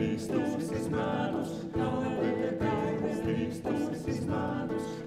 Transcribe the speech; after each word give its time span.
Kristus 0.00 0.70
es 0.72 0.90
medus, 0.90 1.66
kalvete 1.72 2.52
pelvis, 2.60 3.20
Kristus 3.24 4.06
es 4.06 4.20
medus, 4.26 4.99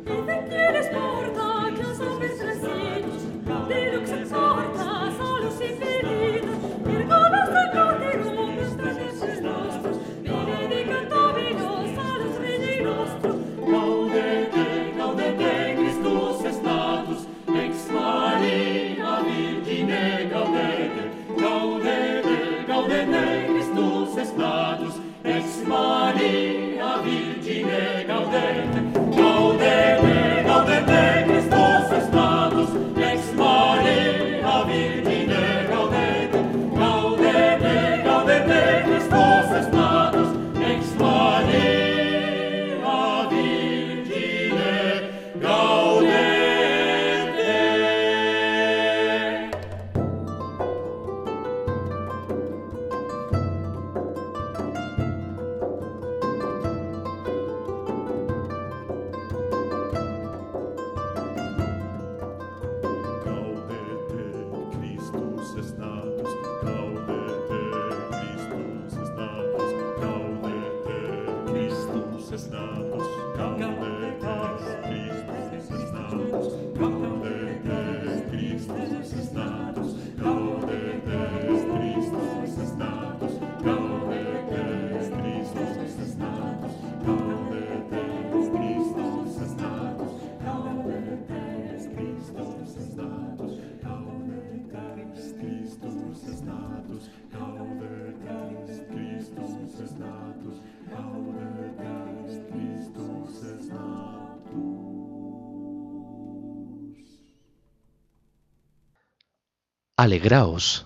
Alegraos. 110.04 110.86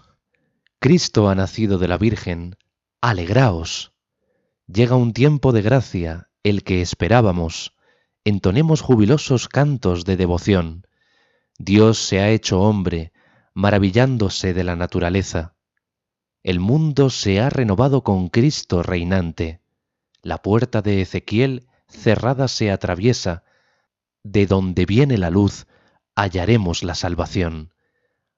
Cristo 0.78 1.28
ha 1.28 1.34
nacido 1.34 1.80
de 1.80 1.88
la 1.88 1.98
Virgen. 1.98 2.56
Alegraos. 3.02 3.92
Llega 4.68 4.96
un 4.96 5.12
tiempo 5.12 5.54
de 5.54 5.64
gracia, 5.64 6.30
el 6.44 6.64
que 6.64 6.84
esperábamos. 6.84 7.74
Entonemos 8.26 8.82
jubilosos 8.82 9.50
cantos 9.50 10.06
de 10.06 10.18
devoción. 10.18 10.86
Dios 11.58 11.98
se 11.98 12.20
ha 12.20 12.30
hecho 12.30 12.62
hombre, 12.62 13.12
maravillándose 13.56 14.54
de 14.54 14.64
la 14.64 14.76
naturaleza. 14.76 15.56
El 16.44 16.60
mundo 16.60 17.10
se 17.10 17.40
ha 17.40 17.50
renovado 17.50 18.04
con 18.04 18.30
Cristo 18.30 18.84
reinante. 18.84 19.62
La 20.22 20.44
puerta 20.44 20.84
de 20.84 21.02
Ezequiel 21.02 21.66
cerrada 21.88 22.48
se 22.48 22.70
atraviesa. 22.70 23.44
De 24.22 24.46
donde 24.46 24.86
viene 24.86 25.18
la 25.18 25.32
luz, 25.32 25.66
hallaremos 26.14 26.84
la 26.84 26.94
salvación. 26.94 27.74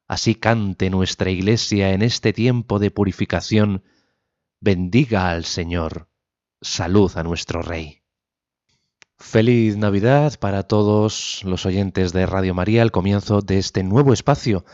Así 0.09 0.33
cante 0.33 0.89
nuestra 0.89 1.29
Iglesia 1.29 1.93
en 1.93 2.01
este 2.01 2.33
tiempo 2.33 2.79
de 2.79 2.89
purificación. 2.89 3.83
Bendiga 4.59 5.29
al 5.29 5.45
Señor. 5.45 6.09
Salud 6.61 7.15
a 7.15 7.21
nuestro 7.21 7.61
Rey. 7.61 8.01
Feliz 9.19 9.77
Navidad 9.77 10.39
para 10.39 10.63
todos 10.63 11.41
los 11.43 11.67
oyentes 11.67 12.11
de 12.11 12.25
Radio 12.25 12.55
María, 12.55 12.81
al 12.81 12.91
comienzo 12.91 13.41
de 13.41 13.59
este 13.59 13.83
nuevo 13.83 14.11
espacio 14.11 14.65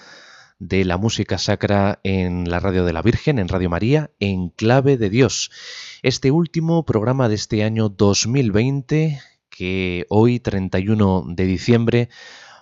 de 0.58 0.86
la 0.86 0.98
música 0.98 1.38
sacra 1.38 2.00
en 2.04 2.50
la 2.50 2.62
radio 2.62 2.86
de 2.86 2.94
la 2.94 3.02
Virgen, 3.02 3.38
en 3.38 3.50
Radio 3.50 3.70
María, 3.70 4.12
en 4.22 4.48
clave 4.48 4.96
de 4.96 5.10
Dios. 5.10 5.52
Este 6.02 6.32
último 6.32 6.86
programa 6.86 7.28
de 7.28 7.36
este 7.36 7.66
año 7.66 7.90
2020, 7.90 9.20
que 9.50 10.06
hoy, 10.08 10.40
31 10.40 11.26
de 11.28 11.46
diciembre, 11.46 12.10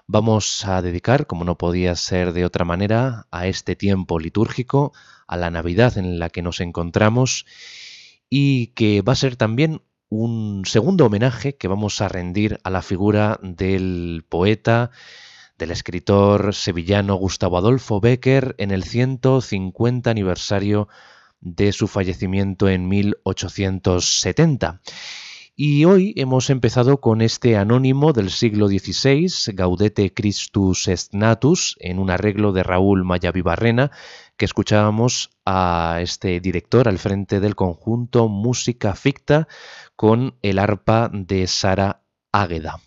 vamos 0.08 0.66
a 0.66 0.82
dedicar, 0.82 1.28
como 1.28 1.46
no 1.46 1.58
podía 1.58 1.96
ser 1.96 2.34
de 2.34 2.46
otra 2.46 2.66
manera, 2.66 3.28
a 3.32 3.48
este 3.48 3.76
tiempo 3.76 4.20
litúrgico, 4.20 4.94
a 5.28 5.38
la 5.38 5.50
Navidad 5.50 5.98
en 5.98 6.20
la 6.20 6.30
que 6.30 6.42
nos 6.42 6.60
encontramos 6.60 7.46
y 8.30 8.68
que 8.68 9.02
va 9.02 9.14
a 9.14 9.18
ser 9.18 9.36
también 9.36 9.82
un 10.10 10.64
segundo 10.66 11.06
homenaje 11.08 11.56
que 11.56 11.68
vamos 11.68 12.02
a 12.02 12.08
rendir 12.08 12.60
a 12.64 12.70
la 12.70 12.82
figura 12.82 13.40
del 13.42 14.26
poeta, 14.30 14.92
del 15.58 15.72
escritor 15.72 16.54
sevillano 16.54 17.16
Gustavo 17.16 17.58
Adolfo 17.58 18.00
Becker 18.00 18.56
en 18.58 18.72
el 18.72 18.84
150 18.84 20.10
aniversario 20.10 20.88
de 21.40 21.72
su 21.74 21.88
fallecimiento 21.88 22.70
en 22.70 22.88
1870. 22.88 24.82
Y 25.56 25.86
hoy 25.86 26.16
hemos 26.18 26.50
empezado 26.50 27.00
con 27.00 27.22
este 27.22 27.58
anónimo 27.58 28.12
del 28.12 28.32
siglo 28.32 28.68
XVI, 28.68 29.28
Gaudete 29.54 30.12
Christus 30.12 30.88
est 30.88 31.14
natus, 31.14 31.76
en 31.80 32.00
un 32.00 32.10
arreglo 32.10 32.54
de 32.54 32.64
Raúl 32.64 33.04
Mayavibarrena, 33.04 33.92
que 34.36 34.46
escuchábamos 34.46 35.30
a 35.46 36.00
este 36.02 36.40
director 36.40 36.88
al 36.88 36.98
frente 36.98 37.40
del 37.40 37.54
conjunto 37.56 38.30
Música 38.30 38.96
Ficta 38.96 39.48
con 39.96 40.40
el 40.42 40.58
arpa 40.58 41.12
de 41.14 41.46
Sara 41.46 42.02
Águeda. 42.32 42.82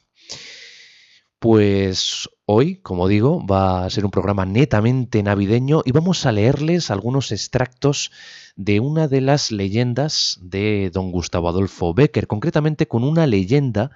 Pues 1.38 2.28
hoy, 2.46 2.76
como 2.76 3.08
digo, 3.08 3.44
va 3.44 3.84
a 3.84 3.90
ser 3.90 4.04
un 4.04 4.12
programa 4.12 4.46
netamente 4.46 5.22
navideño 5.22 5.82
y 5.84 5.90
vamos 5.90 6.24
a 6.26 6.32
leerles 6.32 6.92
algunos 6.92 7.32
extractos 7.32 8.12
de 8.54 8.78
una 8.78 9.08
de 9.08 9.20
las 9.20 9.50
leyendas 9.50 10.38
de 10.40 10.90
don 10.92 11.10
Gustavo 11.10 11.48
Adolfo 11.48 11.92
Becker, 11.92 12.28
concretamente 12.28 12.86
con 12.86 13.02
una 13.02 13.26
leyenda 13.26 13.90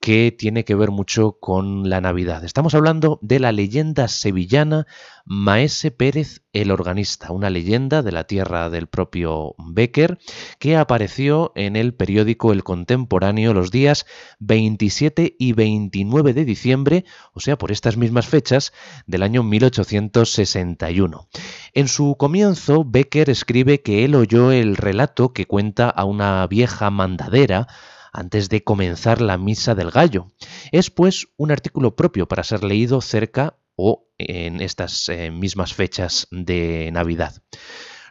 que 0.00 0.34
tiene 0.36 0.64
que 0.64 0.74
ver 0.74 0.90
mucho 0.90 1.38
con 1.40 1.88
la 1.90 2.00
Navidad. 2.00 2.44
Estamos 2.44 2.74
hablando 2.74 3.18
de 3.20 3.40
la 3.40 3.52
leyenda 3.52 4.06
sevillana 4.08 4.86
Maese 5.24 5.90
Pérez 5.90 6.42
el 6.52 6.70
organista, 6.70 7.32
una 7.32 7.50
leyenda 7.50 8.02
de 8.02 8.12
la 8.12 8.24
tierra 8.24 8.70
del 8.70 8.86
propio 8.86 9.54
Becker 9.58 10.18
que 10.58 10.76
apareció 10.76 11.52
en 11.54 11.76
el 11.76 11.94
periódico 11.94 12.52
El 12.52 12.64
Contemporáneo 12.64 13.52
los 13.52 13.70
días 13.70 14.06
27 14.38 15.36
y 15.38 15.52
29 15.52 16.32
de 16.32 16.44
diciembre, 16.44 17.04
o 17.34 17.40
sea, 17.40 17.58
por 17.58 17.72
estas 17.72 17.96
mismas 17.96 18.26
fechas 18.26 18.72
del 19.06 19.22
año 19.22 19.42
1861. 19.42 21.28
En 21.74 21.88
su 21.88 22.16
comienzo, 22.16 22.84
Becker 22.84 23.28
escribe 23.30 23.82
que 23.82 24.04
él 24.04 24.14
oyó 24.14 24.52
el 24.52 24.76
relato 24.76 25.32
que 25.32 25.46
cuenta 25.46 25.90
a 25.90 26.04
una 26.04 26.46
vieja 26.46 26.90
mandadera 26.90 27.66
antes 28.12 28.48
de 28.48 28.64
comenzar 28.64 29.20
la 29.20 29.38
Misa 29.38 29.74
del 29.74 29.90
Gallo. 29.90 30.28
Es 30.72 30.90
pues 30.90 31.28
un 31.36 31.50
artículo 31.50 31.96
propio 31.96 32.26
para 32.28 32.44
ser 32.44 32.64
leído 32.64 33.00
cerca 33.00 33.56
o 33.76 34.08
en 34.18 34.60
estas 34.60 35.08
eh, 35.08 35.30
mismas 35.30 35.74
fechas 35.74 36.26
de 36.30 36.90
Navidad. 36.92 37.42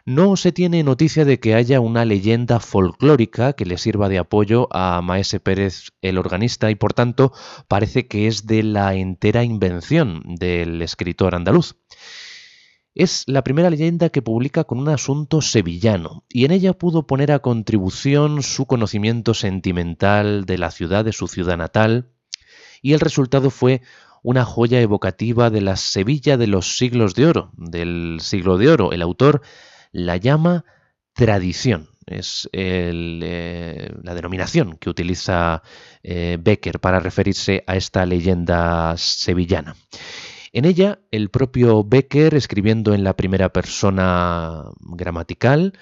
No 0.08 0.36
se 0.36 0.52
tiene 0.52 0.82
noticia 0.82 1.26
de 1.26 1.38
que 1.38 1.54
haya 1.54 1.80
una 1.80 2.06
leyenda 2.06 2.60
folclórica 2.60 3.52
que 3.52 3.66
le 3.66 3.76
sirva 3.76 4.08
de 4.08 4.18
apoyo 4.18 4.66
a 4.74 5.02
Maese 5.02 5.38
Pérez 5.38 5.90
el 6.00 6.16
organista 6.16 6.70
y 6.70 6.76
por 6.76 6.94
tanto 6.94 7.30
parece 7.68 8.06
que 8.06 8.26
es 8.26 8.46
de 8.46 8.62
la 8.62 8.94
entera 8.94 9.44
invención 9.44 10.22
del 10.24 10.80
escritor 10.80 11.34
andaluz. 11.34 11.76
Es 12.94 13.24
la 13.26 13.44
primera 13.44 13.70
leyenda 13.70 14.08
que 14.08 14.22
publica 14.22 14.64
con 14.64 14.78
un 14.78 14.88
asunto 14.88 15.40
sevillano, 15.40 16.24
y 16.28 16.44
en 16.44 16.50
ella 16.50 16.72
pudo 16.72 17.06
poner 17.06 17.32
a 17.32 17.38
contribución 17.38 18.42
su 18.42 18.66
conocimiento 18.66 19.34
sentimental 19.34 20.44
de 20.46 20.58
la 20.58 20.70
ciudad, 20.70 21.04
de 21.04 21.12
su 21.12 21.28
ciudad 21.28 21.56
natal, 21.56 22.10
y 22.82 22.94
el 22.94 23.00
resultado 23.00 23.50
fue 23.50 23.82
una 24.22 24.44
joya 24.44 24.80
evocativa 24.80 25.50
de 25.50 25.60
la 25.60 25.76
Sevilla 25.76 26.36
de 26.36 26.46
los 26.46 26.76
siglos 26.76 27.14
de 27.14 27.26
oro, 27.26 27.52
del 27.56 28.18
siglo 28.20 28.58
de 28.58 28.68
oro. 28.68 28.92
El 28.92 29.02
autor 29.02 29.42
la 29.92 30.16
llama 30.16 30.64
tradición, 31.14 31.88
es 32.06 32.48
eh, 32.52 33.90
la 34.02 34.14
denominación 34.14 34.76
que 34.76 34.90
utiliza 34.90 35.62
eh, 36.02 36.38
Becker 36.40 36.80
para 36.80 37.00
referirse 37.00 37.64
a 37.66 37.76
esta 37.76 38.06
leyenda 38.06 38.96
sevillana. 38.96 39.76
En 40.52 40.64
ella, 40.64 41.00
el 41.10 41.30
propio 41.30 41.84
Becker, 41.84 42.34
escribiendo 42.34 42.94
en 42.94 43.04
la 43.04 43.16
primera 43.16 43.52
persona 43.52 44.64
gramatical, 44.80 45.74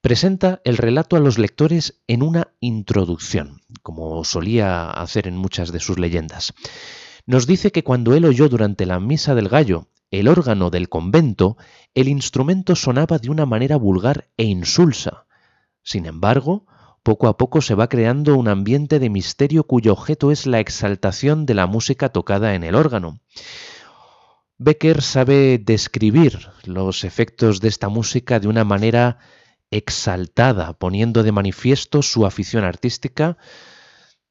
presenta 0.00 0.60
el 0.64 0.76
relato 0.76 1.16
a 1.16 1.20
los 1.20 1.38
lectores 1.38 2.00
en 2.06 2.22
una 2.22 2.52
introducción, 2.60 3.62
como 3.82 4.22
solía 4.24 4.90
hacer 4.90 5.26
en 5.26 5.36
muchas 5.36 5.72
de 5.72 5.80
sus 5.80 5.98
leyendas. 5.98 6.54
Nos 7.26 7.46
dice 7.48 7.72
que 7.72 7.82
cuando 7.82 8.14
él 8.14 8.24
oyó 8.24 8.48
durante 8.48 8.86
la 8.86 9.00
misa 9.00 9.34
del 9.34 9.48
gallo 9.48 9.88
el 10.12 10.28
órgano 10.28 10.70
del 10.70 10.88
convento, 10.88 11.56
el 11.94 12.06
instrumento 12.06 12.76
sonaba 12.76 13.18
de 13.18 13.30
una 13.30 13.46
manera 13.46 13.76
vulgar 13.76 14.28
e 14.36 14.44
insulsa. 14.44 15.26
Sin 15.82 16.06
embargo, 16.06 16.66
poco 17.02 17.26
a 17.26 17.36
poco 17.36 17.60
se 17.60 17.74
va 17.74 17.88
creando 17.88 18.36
un 18.36 18.46
ambiente 18.46 18.98
de 19.00 19.10
misterio 19.10 19.64
cuyo 19.64 19.92
objeto 19.92 20.30
es 20.30 20.46
la 20.46 20.60
exaltación 20.60 21.46
de 21.46 21.54
la 21.54 21.66
música 21.66 22.08
tocada 22.10 22.54
en 22.54 22.62
el 22.62 22.76
órgano. 22.76 23.20
Becker 24.58 25.02
sabe 25.02 25.58
describir 25.58 26.48
los 26.64 27.04
efectos 27.04 27.60
de 27.60 27.68
esta 27.68 27.88
música 27.90 28.40
de 28.40 28.48
una 28.48 28.64
manera 28.64 29.18
exaltada, 29.70 30.72
poniendo 30.72 31.22
de 31.22 31.32
manifiesto 31.32 32.00
su 32.02 32.24
afición 32.24 32.64
artística. 32.64 33.36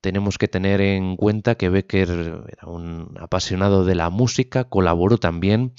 Tenemos 0.01 0.37
que 0.37 0.47
tener 0.47 0.81
en 0.81 1.15
cuenta 1.15 1.55
que 1.55 1.69
Becker 1.69 2.43
era 2.47 2.67
un 2.67 3.15
apasionado 3.19 3.85
de 3.85 3.95
la 3.95 4.09
música, 4.09 4.63
colaboró 4.63 5.17
también 5.19 5.73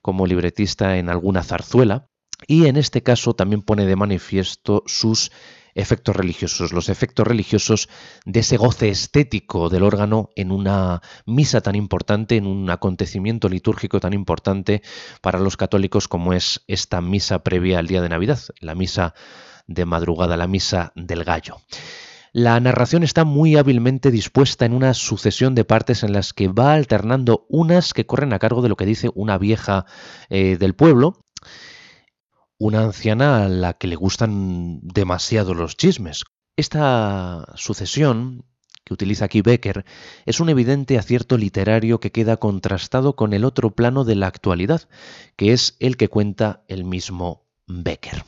como 0.00 0.26
libretista 0.26 0.96
en 0.96 1.10
alguna 1.10 1.42
zarzuela 1.42 2.09
y 2.46 2.66
en 2.66 2.76
este 2.76 3.02
caso 3.02 3.34
también 3.34 3.62
pone 3.62 3.86
de 3.86 3.96
manifiesto 3.96 4.82
sus 4.86 5.30
efectos 5.74 6.16
religiosos, 6.16 6.72
los 6.72 6.88
efectos 6.88 7.26
religiosos 7.26 7.88
de 8.24 8.40
ese 8.40 8.56
goce 8.56 8.88
estético 8.88 9.68
del 9.68 9.82
órgano 9.82 10.30
en 10.36 10.50
una 10.52 11.00
misa 11.26 11.60
tan 11.60 11.74
importante, 11.74 12.36
en 12.36 12.46
un 12.46 12.70
acontecimiento 12.70 13.48
litúrgico 13.48 14.00
tan 14.00 14.12
importante 14.12 14.82
para 15.20 15.38
los 15.38 15.56
católicos 15.56 16.08
como 16.08 16.32
es 16.32 16.62
esta 16.66 17.00
misa 17.00 17.40
previa 17.40 17.78
al 17.78 17.86
día 17.86 18.02
de 18.02 18.08
Navidad, 18.08 18.40
la 18.60 18.74
misa 18.74 19.14
de 19.66 19.84
madrugada, 19.84 20.36
la 20.36 20.48
misa 20.48 20.92
del 20.96 21.24
gallo. 21.24 21.56
La 22.32 22.60
narración 22.60 23.02
está 23.02 23.24
muy 23.24 23.56
hábilmente 23.56 24.12
dispuesta 24.12 24.64
en 24.64 24.72
una 24.72 24.94
sucesión 24.94 25.56
de 25.56 25.64
partes 25.64 26.04
en 26.04 26.12
las 26.12 26.32
que 26.32 26.46
va 26.46 26.74
alternando 26.74 27.44
unas 27.48 27.92
que 27.92 28.06
corren 28.06 28.32
a 28.32 28.38
cargo 28.38 28.62
de 28.62 28.68
lo 28.68 28.76
que 28.76 28.86
dice 28.86 29.10
una 29.14 29.36
vieja 29.36 29.84
eh, 30.28 30.56
del 30.56 30.74
pueblo 30.74 31.24
una 32.60 32.82
anciana 32.82 33.44
a 33.44 33.48
la 33.48 33.72
que 33.72 33.86
le 33.86 33.96
gustan 33.96 34.80
demasiado 34.82 35.54
los 35.54 35.78
chismes. 35.78 36.24
Esta 36.56 37.46
sucesión 37.56 38.44
que 38.84 38.92
utiliza 38.92 39.24
aquí 39.24 39.40
Becker 39.40 39.86
es 40.26 40.40
un 40.40 40.50
evidente 40.50 40.98
acierto 40.98 41.38
literario 41.38 42.00
que 42.00 42.12
queda 42.12 42.36
contrastado 42.36 43.16
con 43.16 43.32
el 43.32 43.46
otro 43.46 43.70
plano 43.70 44.04
de 44.04 44.14
la 44.14 44.26
actualidad, 44.26 44.82
que 45.36 45.54
es 45.54 45.74
el 45.80 45.96
que 45.96 46.08
cuenta 46.08 46.62
el 46.68 46.84
mismo 46.84 47.46
Becker. 47.66 48.24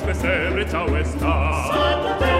sempre, 0.00 0.14
sempre, 0.14 0.68
ciao 0.68 0.96
e 0.96 1.04
sta. 1.04 1.62
Sempre, 1.72 2.39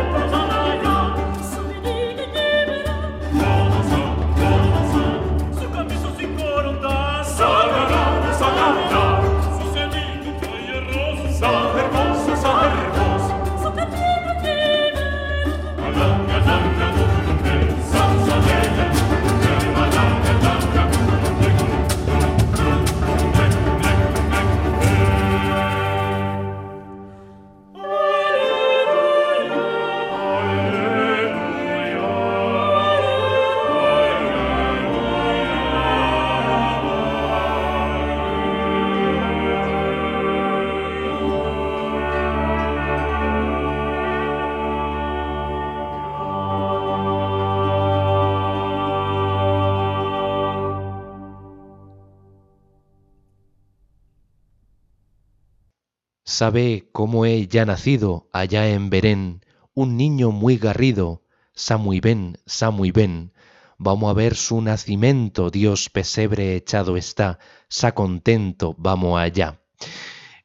Sabe 56.41 56.89
cómo 56.93 57.27
he 57.27 57.49
ya 57.49 57.67
nacido 57.67 58.31
allá 58.33 58.67
en 58.71 58.89
Berén, 58.89 59.45
un 59.75 59.99
niño 59.99 60.31
muy 60.31 60.57
garrido, 60.57 61.23
sa 61.53 61.77
muy 61.77 62.01
ben, 62.01 62.39
sa 62.47 62.71
muy 62.71 62.93
ben. 62.93 63.35
Vamos 63.77 64.09
a 64.09 64.15
ver 64.15 64.37
su 64.37 64.63
nacimiento, 64.63 65.51
Dios 65.51 65.91
pesebre 65.91 66.57
echado 66.57 66.97
está, 66.97 67.39
sa 67.69 67.93
contento, 67.93 68.75
vamos 68.79 69.21
allá. 69.21 69.61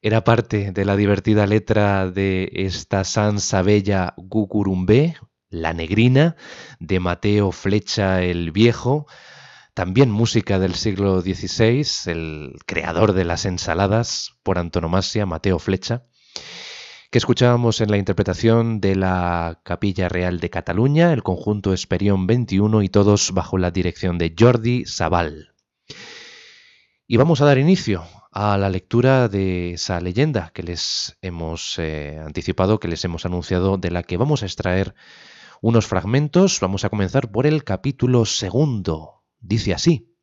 Era 0.01 0.25
parte 0.25 0.73
de 0.73 0.83
la 0.83 0.97
divertida 0.97 1.47
letra 1.47 2.11
de 2.11 2.51
esta 2.51 3.05
sansa 3.05 3.61
bella 3.61 4.15
Gucurumbé, 4.17 5.15
la 5.49 5.71
negrina, 5.73 6.35
de 6.81 6.99
Mateo 6.99 7.53
Flecha 7.53 8.21
el 8.21 8.51
Viejo, 8.51 9.07
también 9.75 10.09
música 10.09 10.57
del 10.57 10.73
siglo 10.73 11.21
XVI, 11.21 11.85
el 12.09 12.55
creador 12.65 13.11
de 13.11 13.25
las 13.25 13.43
ensaladas 13.43 14.31
por 14.41 14.57
antonomasia, 14.57 15.25
Mateo 15.25 15.59
Flecha, 15.59 16.05
que 17.11 17.17
escuchábamos 17.17 17.81
en 17.81 17.91
la 17.91 17.97
interpretación 17.97 18.79
de 18.79 18.95
la 18.95 19.59
Capilla 19.63 20.07
Real 20.07 20.39
de 20.39 20.49
Cataluña, 20.49 21.11
el 21.11 21.23
conjunto 21.23 21.73
Esperión 21.73 22.25
21 22.25 22.83
y 22.83 22.89
todos 22.89 23.33
bajo 23.33 23.57
la 23.57 23.69
dirección 23.69 24.17
de 24.17 24.33
Jordi 24.37 24.85
Sabal. 24.85 25.53
Y 27.05 27.17
vamos 27.17 27.41
a 27.41 27.45
dar 27.45 27.57
inicio 27.57 28.05
a 28.31 28.57
la 28.57 28.69
lectura 28.69 29.27
de 29.27 29.73
esa 29.73 29.99
leyenda 29.99 30.51
que 30.53 30.63
les 30.63 31.17
hemos 31.21 31.77
eh, 31.79 32.21
anticipado, 32.25 32.79
que 32.79 32.87
les 32.87 33.03
hemos 33.03 33.25
anunciado, 33.25 33.77
de 33.77 33.91
la 33.91 34.03
que 34.03 34.15
vamos 34.15 34.41
a 34.41 34.45
extraer 34.45 34.95
unos 35.61 35.85
fragmentos. 35.85 36.61
Vamos 36.61 36.85
a 36.85 36.89
comenzar 36.89 37.29
por 37.29 37.45
el 37.45 37.65
capítulo 37.65 38.23
segundo, 38.23 39.24
Dice 39.39 39.73
así. 39.73 40.15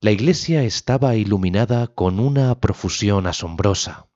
La 0.00 0.10
iglesia 0.10 0.62
estaba 0.62 1.16
iluminada 1.16 1.88
con 1.88 2.20
una 2.20 2.54
profusión 2.60 3.26
asombrosa. 3.26 4.08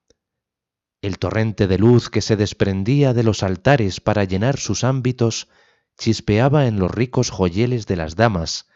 El 1.01 1.19
torrente 1.19 1.67
de 1.67 1.77
luz 1.77 2.09
que 2.09 2.21
se 2.21 2.37
desprendía 2.37 3.13
de 3.13 3.23
los 3.23 3.43
altares 3.43 3.99
para 3.99 4.23
llenar 4.23 4.57
sus 4.57 4.85
ámbitos 4.85 5.49
chispeaba 5.97 6.67
en 6.67 6.79
los 6.79 6.89
ricos 6.89 7.29
joyeles 7.29 7.85
de 7.87 7.97
las 7.97 8.15
damas, 8.15 8.69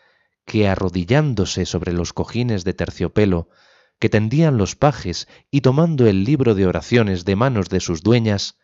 que 0.46 0.68
arrodillándose 0.68 1.66
sobre 1.66 1.94
los 1.94 2.14
cojines 2.14 2.64
de 2.64 2.74
terciopelo 2.74 3.50
que 4.00 4.10
tendían 4.10 4.58
los 4.58 4.76
pajes 4.76 5.28
y 5.50 5.62
tomando 5.62 6.08
el 6.08 6.24
libro 6.24 6.56
de 6.56 6.68
oraciones 6.68 7.26
de 7.26 7.36
manos 7.36 7.70
de 7.70 7.80
sus 7.80 8.04
dueñas, 8.04 8.58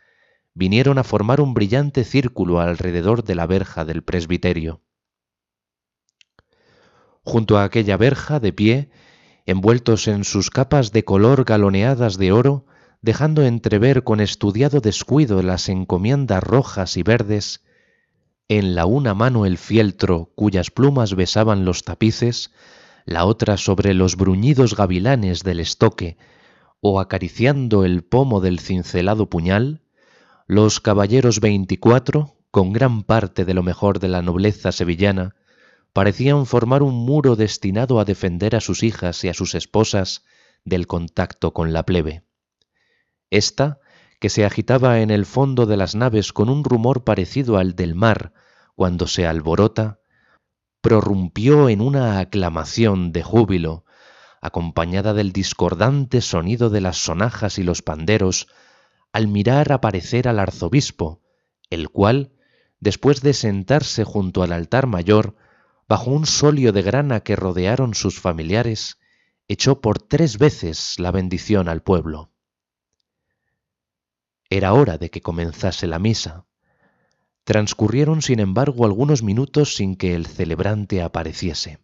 vinieron 0.53 0.97
a 0.97 1.03
formar 1.03 1.41
un 1.41 1.53
brillante 1.53 2.03
círculo 2.03 2.59
alrededor 2.59 3.23
de 3.23 3.35
la 3.35 3.47
verja 3.47 3.85
del 3.85 4.03
presbiterio. 4.03 4.81
Junto 7.23 7.57
a 7.57 7.63
aquella 7.63 7.97
verja, 7.97 8.39
de 8.39 8.53
pie, 8.53 8.89
envueltos 9.45 10.07
en 10.07 10.23
sus 10.23 10.49
capas 10.49 10.91
de 10.91 11.03
color 11.03 11.45
galoneadas 11.45 12.17
de 12.17 12.31
oro, 12.31 12.65
dejando 13.01 13.43
entrever 13.43 14.03
con 14.03 14.19
estudiado 14.19 14.79
descuido 14.79 15.41
las 15.41 15.67
encomiendas 15.69 16.43
rojas 16.43 16.95
y 16.97 17.03
verdes, 17.03 17.61
en 18.49 18.75
la 18.75 18.85
una 18.85 19.13
mano 19.13 19.45
el 19.45 19.57
fieltro 19.57 20.31
cuyas 20.35 20.69
plumas 20.69 21.15
besaban 21.15 21.65
los 21.65 21.83
tapices, 21.83 22.51
la 23.05 23.25
otra 23.25 23.57
sobre 23.57 23.93
los 23.93 24.15
bruñidos 24.15 24.75
gavilanes 24.75 25.43
del 25.43 25.59
estoque, 25.59 26.17
o 26.81 26.99
acariciando 26.99 27.85
el 27.85 28.03
pomo 28.03 28.41
del 28.41 28.59
cincelado 28.59 29.29
puñal, 29.29 29.81
los 30.47 30.79
caballeros 30.79 31.39
veinticuatro, 31.39 32.35
con 32.51 32.73
gran 32.73 33.03
parte 33.03 33.45
de 33.45 33.53
lo 33.53 33.63
mejor 33.63 33.99
de 33.99 34.09
la 34.09 34.21
nobleza 34.21 34.71
sevillana, 34.71 35.35
parecían 35.93 36.45
formar 36.47 36.81
un 36.83 36.95
muro 36.95 37.35
destinado 37.35 38.00
a 38.00 38.05
defender 38.05 38.55
a 38.55 38.62
sus 38.62 38.83
hijas 38.83 39.23
y 39.23 39.29
a 39.29 39.33
sus 39.33 39.55
esposas 39.55 40.23
del 40.65 40.88
contacto 40.88 41.53
con 41.53 41.71
la 41.71 41.83
plebe. 41.83 42.23
Esta, 43.29 43.79
que 44.19 44.29
se 44.29 44.45
agitaba 44.45 45.01
en 45.01 45.12
el 45.12 45.25
fondo 45.25 45.65
de 45.65 45.77
las 45.77 45.95
naves 45.95 46.33
con 46.33 46.50
un 46.50 46.63
rumor 46.63 47.03
parecido 47.03 47.57
al 47.57 47.75
del 47.75 47.95
mar 47.95 48.33
cuando 48.75 49.07
se 49.07 49.27
alborota, 49.27 50.00
prorrumpió 50.81 51.69
en 51.69 51.81
una 51.81 52.19
aclamación 52.19 53.12
de 53.12 53.21
júbilo, 53.21 53.85
acompañada 54.41 55.13
del 55.13 55.31
discordante 55.31 56.21
sonido 56.21 56.69
de 56.69 56.81
las 56.81 56.97
sonajas 56.97 57.59
y 57.59 57.63
los 57.63 57.81
panderos, 57.81 58.47
al 59.12 59.27
mirar 59.27 59.71
aparecer 59.71 60.27
al 60.27 60.39
arzobispo, 60.39 61.21
el 61.69 61.89
cual, 61.89 62.31
después 62.79 63.21
de 63.21 63.33
sentarse 63.33 64.03
junto 64.03 64.43
al 64.43 64.51
altar 64.51 64.88
mayor, 64.88 65.35
bajo 65.93 66.09
un 66.09 66.25
solio 66.25 66.73
de 66.73 66.81
grana 66.81 67.19
que 67.19 67.35
rodearon 67.35 67.93
sus 67.93 68.19
familiares, 68.19 68.97
echó 69.47 69.79
por 69.79 70.01
tres 70.01 70.39
veces 70.39 70.95
la 70.97 71.12
bendición 71.12 71.69
al 71.69 71.83
pueblo. 71.83 72.31
Era 74.50 74.73
hora 74.73 74.97
de 74.97 75.12
que 75.12 75.21
comenzase 75.21 75.85
la 75.85 76.00
misa. 76.00 76.47
Transcurrieron, 77.43 78.23
sin 78.23 78.39
embargo, 78.39 78.85
algunos 78.85 79.21
minutos 79.21 79.75
sin 79.75 79.95
que 79.95 80.15
el 80.15 80.25
celebrante 80.25 81.03
apareciese. 81.03 81.77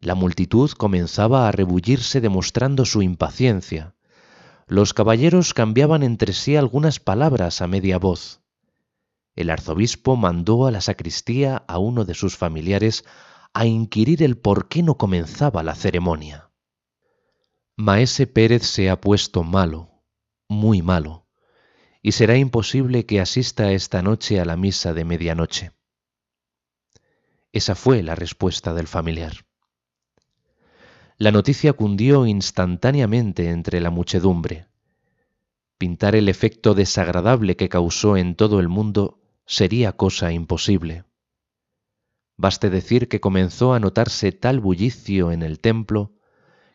La 0.00 0.16
multitud 0.16 0.72
comenzaba 0.72 1.46
a 1.46 1.52
rebullirse 1.52 2.20
demostrando 2.20 2.84
su 2.84 3.00
impaciencia. 3.00 3.94
Los 4.66 4.92
caballeros 4.92 5.54
cambiaban 5.54 6.02
entre 6.02 6.32
sí 6.32 6.56
algunas 6.56 6.98
palabras 6.98 7.62
a 7.62 7.68
media 7.68 8.00
voz. 8.00 8.41
El 9.34 9.50
arzobispo 9.50 10.16
mandó 10.16 10.66
a 10.66 10.70
la 10.70 10.80
sacristía 10.80 11.64
a 11.66 11.78
uno 11.78 12.04
de 12.04 12.14
sus 12.14 12.36
familiares 12.36 13.04
a 13.54 13.66
inquirir 13.66 14.22
el 14.22 14.36
por 14.36 14.68
qué 14.68 14.82
no 14.82 14.96
comenzaba 14.96 15.62
la 15.62 15.74
ceremonia. 15.74 16.50
Maese 17.76 18.26
Pérez 18.26 18.64
se 18.64 18.90
ha 18.90 19.00
puesto 19.00 19.42
malo, 19.42 20.02
muy 20.48 20.82
malo, 20.82 21.26
y 22.02 22.12
será 22.12 22.36
imposible 22.36 23.06
que 23.06 23.20
asista 23.20 23.72
esta 23.72 24.02
noche 24.02 24.40
a 24.40 24.44
la 24.44 24.56
misa 24.56 24.92
de 24.92 25.04
medianoche. 25.04 25.72
Esa 27.52 27.74
fue 27.74 28.02
la 28.02 28.14
respuesta 28.14 28.74
del 28.74 28.86
familiar. 28.86 29.46
La 31.16 31.30
noticia 31.30 31.72
cundió 31.72 32.26
instantáneamente 32.26 33.50
entre 33.50 33.80
la 33.80 33.90
muchedumbre. 33.90 34.66
Pintar 35.78 36.14
el 36.16 36.28
efecto 36.28 36.74
desagradable 36.74 37.56
que 37.56 37.68
causó 37.68 38.16
en 38.16 38.34
todo 38.34 38.60
el 38.60 38.68
mundo 38.68 39.21
sería 39.52 39.92
cosa 39.92 40.32
imposible. 40.32 41.04
Baste 42.38 42.70
decir 42.70 43.08
que 43.08 43.20
comenzó 43.20 43.74
a 43.74 43.80
notarse 43.80 44.32
tal 44.32 44.60
bullicio 44.60 45.30
en 45.30 45.42
el 45.42 45.60
templo 45.60 46.14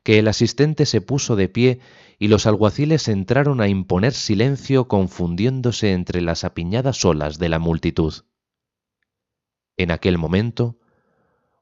que 0.04 0.20
el 0.20 0.28
asistente 0.28 0.86
se 0.86 1.02
puso 1.02 1.36
de 1.36 1.50
pie 1.50 1.80
y 2.20 2.28
los 2.28 2.46
alguaciles 2.46 3.08
entraron 3.08 3.62
a 3.62 3.68
imponer 3.68 4.14
silencio 4.14 4.88
confundiéndose 4.88 5.92
entre 5.94 6.22
las 6.22 6.44
apiñadas 6.44 7.04
olas 7.04 7.40
de 7.40 7.50
la 7.50 7.58
multitud. 7.58 8.14
En 9.76 9.90
aquel 9.90 10.20
momento, 10.20 10.78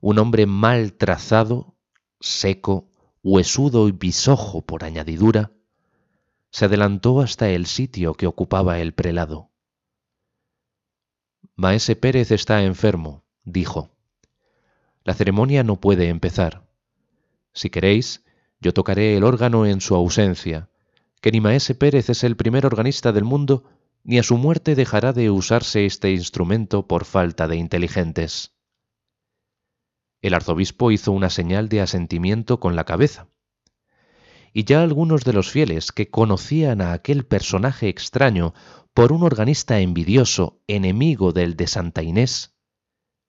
un 0.02 0.20
hombre 0.20 0.46
mal 0.46 0.94
trazado, 0.94 1.78
seco, 2.20 2.92
huesudo 3.24 3.88
y 3.88 3.94
bisojo 3.94 4.66
por 4.66 4.84
añadidura, 4.84 5.54
se 6.52 6.66
adelantó 6.66 7.22
hasta 7.22 7.50
el 7.50 7.68
sitio 7.68 8.16
que 8.16 8.28
ocupaba 8.28 8.80
el 8.80 8.94
prelado. 8.94 9.55
Maese 11.58 11.96
Pérez 11.96 12.32
está 12.32 12.64
enfermo, 12.64 13.24
dijo. 13.46 13.90
La 15.06 15.14
ceremonia 15.14 15.64
no 15.64 15.80
puede 15.80 16.10
empezar. 16.10 16.68
Si 17.54 17.70
queréis, 17.70 18.26
yo 18.60 18.74
tocaré 18.74 19.16
el 19.16 19.24
órgano 19.24 19.66
en 19.66 19.80
su 19.80 19.96
ausencia, 19.96 20.70
que 21.22 21.32
ni 21.32 21.40
Maese 21.40 21.74
Pérez 21.74 22.10
es 22.10 22.26
el 22.26 22.36
primer 22.36 22.66
organista 22.66 23.14
del 23.14 23.24
mundo, 23.24 23.64
ni 24.04 24.20
a 24.20 24.24
su 24.24 24.36
muerte 24.38 24.76
dejará 24.76 25.14
de 25.14 25.32
usarse 25.32 25.86
este 25.86 26.12
instrumento 26.12 26.88
por 26.88 27.06
falta 27.06 27.48
de 27.48 27.56
inteligentes. 27.56 28.52
El 30.22 30.34
arzobispo 30.34 30.92
hizo 30.92 31.14
una 31.14 31.30
señal 31.30 31.70
de 31.70 31.80
asentimiento 31.80 32.60
con 32.60 32.76
la 32.76 32.84
cabeza. 32.84 33.30
Y 34.58 34.64
ya 34.64 34.84
algunos 34.84 35.26
de 35.26 35.34
los 35.34 35.52
fieles 35.52 35.92
que 35.92 36.10
conocían 36.10 36.80
a 36.80 36.94
aquel 36.94 37.26
personaje 37.26 37.90
extraño 37.90 38.54
por 38.94 39.12
un 39.12 39.22
organista 39.22 39.82
envidioso, 39.82 40.62
enemigo 40.66 41.34
del 41.34 41.58
de 41.58 41.68
Santa 41.68 42.04
Inés, 42.04 42.56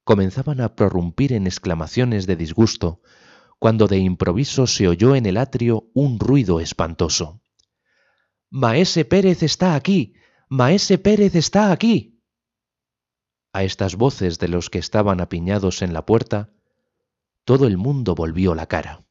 comenzaban 0.05 0.61
a 0.61 0.77
prorrumpir 0.77 1.33
en 1.33 1.49
exclamaciones 1.49 2.29
de 2.29 2.37
disgusto, 2.37 3.01
cuando 3.59 3.89
de 3.89 3.99
improviso 3.99 4.69
se 4.69 4.87
oyó 4.87 5.17
en 5.17 5.27
el 5.27 5.37
atrio 5.37 5.91
un 5.95 6.21
ruido 6.21 6.61
espantoso. 6.61 7.43
Maese 8.49 9.05
Pérez 9.05 9.43
está 9.43 9.75
aquí. 9.75 10.15
Maese 10.49 10.97
Pérez 10.97 11.35
está 11.35 11.73
aquí. 11.73 12.23
A 13.53 13.65
estas 13.65 13.97
voces 13.97 14.39
de 14.39 14.47
los 14.47 14.71
que 14.71 14.79
estaban 14.79 15.21
apiñados 15.21 15.83
en 15.83 15.93
la 15.93 16.07
puerta, 16.07 16.53
todo 17.45 17.67
el 17.67 17.79
mundo 17.79 18.15
volvió 18.15 18.55
la 18.55 18.67
cara. 18.67 19.06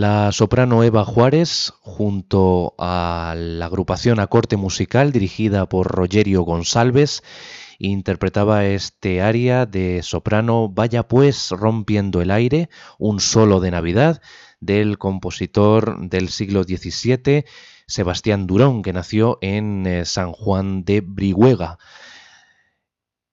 La 0.00 0.32
soprano 0.32 0.82
Eva 0.82 1.04
Juárez, 1.04 1.74
junto 1.82 2.74
a 2.78 3.34
la 3.36 3.66
agrupación 3.66 4.18
a 4.18 4.28
corte 4.28 4.56
musical 4.56 5.12
dirigida 5.12 5.68
por 5.68 5.88
Rogerio 5.88 6.40
González, 6.40 7.22
interpretaba 7.78 8.64
este 8.64 9.20
aria 9.20 9.66
de 9.66 10.02
soprano 10.02 10.70
Vaya 10.70 11.06
pues 11.06 11.50
rompiendo 11.50 12.22
el 12.22 12.30
aire, 12.30 12.70
un 12.98 13.20
solo 13.20 13.60
de 13.60 13.72
Navidad, 13.72 14.22
del 14.58 14.96
compositor 14.96 16.08
del 16.08 16.30
siglo 16.30 16.62
XVII, 16.62 17.44
Sebastián 17.86 18.46
Durón, 18.46 18.80
que 18.80 18.94
nació 18.94 19.36
en 19.42 19.86
eh, 19.86 20.06
San 20.06 20.32
Juan 20.32 20.82
de 20.82 21.02
Brihuega. 21.02 21.76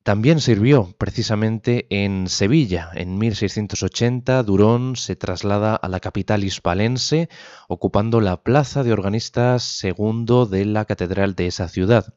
También 0.07 0.39
sirvió 0.39 0.95
precisamente 0.97 1.85
en 1.89 2.29
Sevilla. 2.29 2.91
En 2.93 3.17
1680 3.17 4.41
Durón 4.43 4.95
se 4.95 5.17
traslada 5.17 5.75
a 5.75 5.89
la 5.89 5.99
capital 5.99 6.45
hispalense, 6.45 7.27
ocupando 7.67 8.21
la 8.21 8.41
plaza 8.41 8.83
de 8.83 8.93
organista 8.93 9.59
segundo 9.59 10.45
de 10.45 10.63
la 10.63 10.85
catedral 10.85 11.35
de 11.35 11.47
esa 11.47 11.67
ciudad. 11.67 12.13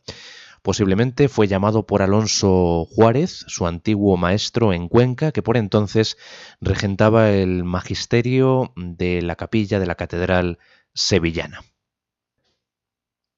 Posiblemente 0.63 1.29
fue 1.29 1.49
llamado 1.49 1.85
por 1.85 2.03
Alonso 2.03 2.87
Juárez, 2.95 3.45
su 3.49 3.67
antiguo 3.67 4.17
maestro 4.17 4.73
en 4.73 4.87
Cuenca, 4.87 5.33
que 5.33 5.43
por 5.43 5.57
entonces 5.57 6.17
regentaba 6.61 7.31
el 7.31 7.65
magisterio 7.65 8.73
de 8.77 9.21
la 9.21 9.35
capilla 9.35 9.81
de 9.81 9.87
la 9.87 9.97
catedral 9.97 10.61
sevillana. 10.95 11.65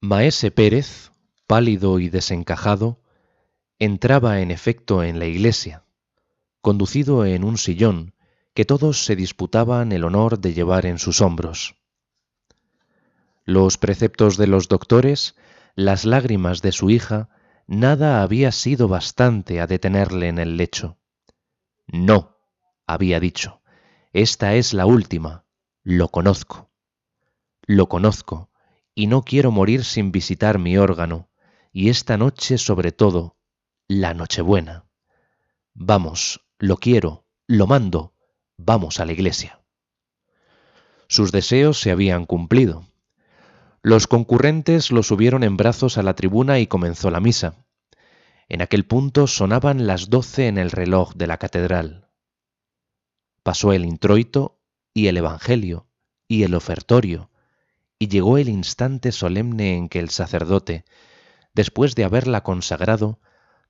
Maese 0.03 0.51
Pérez, 0.51 1.11
pálido 1.47 2.01
y 2.01 2.11
desencajado, 2.11 3.02
entraba 3.79 4.41
en 4.41 4.51
efecto 4.51 5.03
en 5.03 5.19
la 5.19 5.27
iglesia, 5.27 5.85
conducido 6.61 7.25
en 7.25 7.45
un 7.45 7.59
sillón 7.59 8.15
que 8.55 8.65
todos 8.65 9.05
se 9.05 9.17
disputaban 9.17 9.93
el 9.93 10.05
honor 10.05 10.39
de 10.39 10.53
llevar 10.53 10.87
en 10.87 10.99
sus 10.99 11.21
hombros. 11.21 11.77
Los 13.45 13.79
preceptos 13.79 14.37
de 14.37 14.47
los 14.47 14.69
doctores, 14.69 15.35
las 15.75 16.05
lágrimas 16.05 16.63
de 16.63 16.73
su 16.73 16.91
hija, 16.91 17.29
nada 17.67 18.23
había 18.23 18.53
sido 18.53 18.89
bastante 18.89 19.61
a 19.61 19.67
detenerle 19.67 20.29
en 20.29 20.39
el 20.39 20.57
lecho. 20.57 20.99
No, 21.87 22.39
había 22.87 23.19
dicho, 23.21 23.63
esta 24.13 24.55
es 24.55 24.75
la 24.75 24.87
última, 24.87 25.45
lo 25.83 26.09
conozco. 26.09 26.71
Lo 27.63 27.89
conozco, 27.89 28.51
y 28.95 29.07
no 29.07 29.23
quiero 29.23 29.51
morir 29.51 29.85
sin 29.85 30.13
visitar 30.13 30.59
mi 30.59 30.77
órgano, 30.77 31.31
y 31.73 31.89
esta 31.89 32.19
noche 32.19 32.59
sobre 32.59 32.93
todo 32.93 33.37
la 33.93 34.15
Nochebuena. 34.15 34.87
Vamos, 35.75 36.41
lo 36.59 36.79
quiero, 36.79 37.27
lo 37.47 37.67
mando, 37.67 38.15
vamos 38.57 39.01
a 39.01 39.05
la 39.05 39.13
iglesia. 39.13 39.61
Sus 41.09 41.31
deseos 41.31 41.79
se 41.79 41.91
habían 41.91 42.25
cumplido. 42.25 42.87
Los 43.83 44.07
concurrentes 44.07 44.93
lo 44.93 45.03
subieron 45.03 45.43
en 45.43 45.59
brazos 45.59 45.99
a 45.99 46.03
la 46.03 46.15
tribuna 46.15 46.59
y 46.59 46.67
comenzó 46.67 47.11
la 47.11 47.21
misa. 47.21 47.67
En 48.49 48.63
aquel 48.63 48.87
punto 48.87 49.27
sonaban 49.27 49.87
las 49.87 50.09
doce 50.09 50.47
en 50.49 50.57
el 50.57 50.71
reloj 50.71 51.13
de 51.15 51.27
la 51.27 51.37
catedral. 51.37 52.09
Pasó 53.43 53.75
el 53.75 53.85
introito 53.85 54.59
y 54.95 55.09
el 55.09 55.19
Evangelio 55.19 55.87
y 56.29 56.45
el 56.45 56.55
ofertorio, 56.55 57.31
y 57.99 58.09
llegó 58.09 58.39
el 58.39 58.49
instante 58.49 59.13
solemne 59.13 59.77
en 59.77 59.91
que 59.91 59.99
el 59.99 60.09
sacerdote, 60.09 60.87
después 61.53 61.95
de 61.95 62.05
haberla 62.05 62.43
consagrado, 62.43 63.21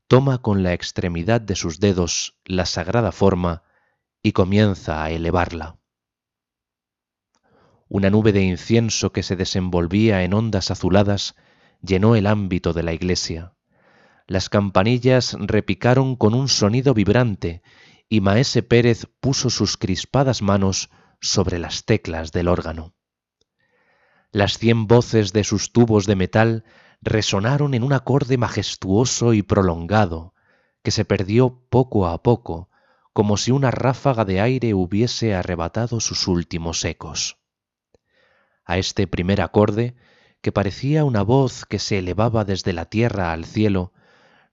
toma 0.07 0.39
con 0.39 0.63
la 0.63 0.73
extremidad 0.73 1.41
de 1.41 1.57
sus 1.57 1.81
dedos 1.81 2.37
la 2.45 2.67
sagrada 2.67 3.13
forma 3.13 3.63
y 4.23 4.33
comienza 4.33 5.03
a 5.03 5.11
elevarla. 5.11 5.79
Una 7.89 8.09
nube 8.09 8.33
de 8.33 8.43
incienso 8.43 9.13
que 9.13 9.23
se 9.23 9.37
desenvolvía 9.37 10.23
en 10.23 10.33
ondas 10.33 10.71
azuladas 10.71 11.35
llenó 11.83 12.17
el 12.17 12.27
ámbito 12.27 12.73
de 12.73 12.83
la 12.83 12.95
iglesia. 12.95 13.55
Las 14.27 14.49
campanillas 14.49 15.37
repicaron 15.39 16.17
con 16.17 16.33
un 16.33 16.49
sonido 16.49 16.95
vibrante 16.95 17.63
y 18.09 18.21
Maese 18.21 18.63
Pérez 18.63 19.07
puso 19.21 19.51
sus 19.51 19.77
crispadas 19.77 20.43
manos 20.43 20.91
sobre 21.21 21.59
las 21.59 21.85
teclas 21.85 22.33
del 22.33 22.49
órgano. 22.49 22.95
Las 24.31 24.59
cien 24.59 24.87
voces 24.87 25.33
de 25.33 25.45
sus 25.45 25.73
tubos 25.73 26.07
de 26.07 26.17
metal 26.17 26.65
resonaron 27.03 27.75
en 27.75 27.83
un 27.83 27.93
acorde 27.93 28.39
majestuoso 28.39 29.35
y 29.35 29.43
prolongado, 29.43 30.35
que 30.83 30.93
se 30.93 31.05
perdió 31.05 31.61
poco 31.69 32.07
a 32.07 32.23
poco, 32.23 32.71
como 33.13 33.37
si 33.37 33.51
una 33.51 33.71
ráfaga 33.71 34.25
de 34.25 34.41
aire 34.41 34.73
hubiese 34.73 35.35
arrebatado 35.35 36.01
sus 36.01 36.29
últimos 36.29 36.85
ecos. 36.85 37.39
A 38.65 38.79
este 38.79 39.07
primer 39.07 39.41
acorde, 39.41 39.97
que 40.41 40.53
parecía 40.53 41.05
una 41.05 41.23
voz 41.23 41.67
que 41.67 41.79
se 41.79 41.99
elevaba 41.99 42.45
desde 42.45 42.73
la 42.73 42.87
tierra 42.87 43.33
al 43.33 43.45
cielo, 43.45 43.93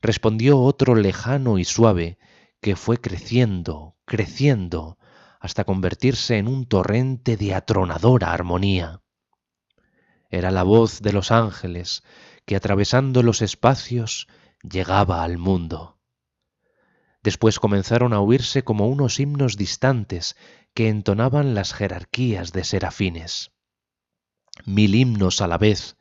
respondió 0.01 0.59
otro 0.59 0.95
lejano 0.95 1.59
y 1.59 1.65
suave, 1.65 2.17
que 2.61 2.75
fue 2.75 2.99
creciendo, 2.99 3.95
creciendo, 4.05 4.97
hasta 5.39 5.63
convertirse 5.63 6.37
en 6.37 6.47
un 6.47 6.65
torrente 6.65 7.37
de 7.37 7.53
atronadora 7.53 8.33
armonía. 8.33 9.01
Era 10.29 10.51
la 10.51 10.63
voz 10.63 11.01
de 11.01 11.13
los 11.13 11.31
ángeles, 11.31 12.03
que 12.49 12.55
atravesando 12.55 13.21
los 13.21 13.43
espacios 13.43 14.27
llegaba 14.63 15.21
al 15.21 15.37
mundo. 15.37 15.99
Después 17.21 17.59
comenzaron 17.59 18.11
a 18.11 18.21
oírse 18.21 18.63
como 18.63 18.87
unos 18.87 19.19
himnos 19.19 19.55
distantes 19.55 20.35
que 20.73 20.89
entonaban 20.89 21.53
las 21.53 21.73
jerarquías 21.73 22.51
de 22.51 22.63
serafines. 22.63 23.51
Mil 24.65 24.95
himnos 24.95 25.41
a 25.41 25.47
la 25.47 25.59
vez, 25.59 25.95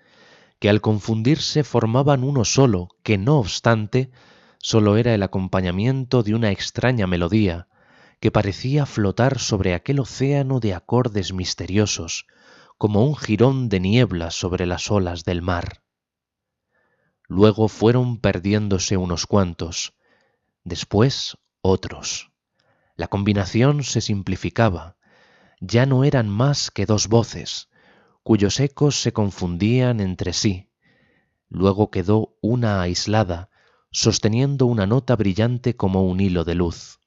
que 0.59 0.71
al 0.71 0.81
confundirse 0.81 1.65
formaban 1.65 2.25
uno 2.25 2.47
solo, 2.47 2.89
que 3.03 3.19
no 3.19 3.37
obstante, 3.37 4.11
solo 4.57 4.97
era 4.97 5.13
el 5.13 5.25
acompañamiento 5.25 6.23
de 6.23 6.35
una 6.35 6.51
extraña 6.51 7.07
melodía, 7.07 7.69
que 8.21 8.31
parecía 8.31 8.87
flotar 8.87 9.39
sobre 9.39 9.75
aquel 9.75 10.01
océano 10.01 10.61
de 10.61 10.73
acordes 10.73 11.35
misteriosos, 11.35 12.27
como 12.79 13.05
un 13.05 13.17
jirón 13.17 13.69
de 13.69 13.81
niebla 13.81 14.31
sobre 14.31 14.65
las 14.65 14.91
olas 14.91 15.25
del 15.25 15.43
mar. 15.43 15.83
Luego 17.29 17.69
fueron 17.69 18.17
perdiéndose 18.19 18.97
unos 18.97 19.27
cuantos, 19.27 19.95
después 20.65 21.37
otros. 21.61 22.33
La 22.97 23.09
combinación 23.09 23.85
se 23.85 24.01
simplificaba, 24.01 24.97
ya 25.61 25.85
no 25.85 26.05
eran 26.05 26.29
más 26.29 26.71
que 26.71 26.87
dos 26.87 27.09
voces, 27.09 27.69
cuyos 28.23 28.59
ecos 28.61 29.01
se 29.01 29.13
confundían 29.13 30.01
entre 30.01 30.33
sí. 30.33 30.71
Luego 31.51 31.91
quedó 31.91 32.37
una 32.41 32.81
aislada, 32.81 33.51
sosteniendo 33.91 34.67
una 34.67 34.87
nota 34.87 35.15
brillante 35.15 35.77
como 35.77 36.07
un 36.07 36.21
hilo 36.21 36.45
de 36.45 36.55
luz. 36.55 36.99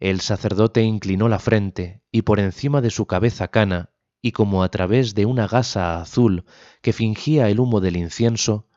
El 0.00 0.20
sacerdote 0.20 0.82
inclinó 0.82 1.28
la 1.28 1.38
frente 1.38 2.02
y 2.10 2.22
por 2.22 2.40
encima 2.40 2.80
de 2.80 2.90
su 2.90 3.06
cabeza 3.06 3.48
cana, 3.48 3.90
y 4.20 4.32
como 4.32 4.64
a 4.64 4.68
través 4.68 5.14
de 5.14 5.26
una 5.26 5.46
gasa 5.46 6.00
azul 6.00 6.44
que 6.80 6.92
fingía 6.92 7.48
el 7.48 7.60
humo 7.60 7.80
del 7.80 7.96
incienso, 7.96 8.68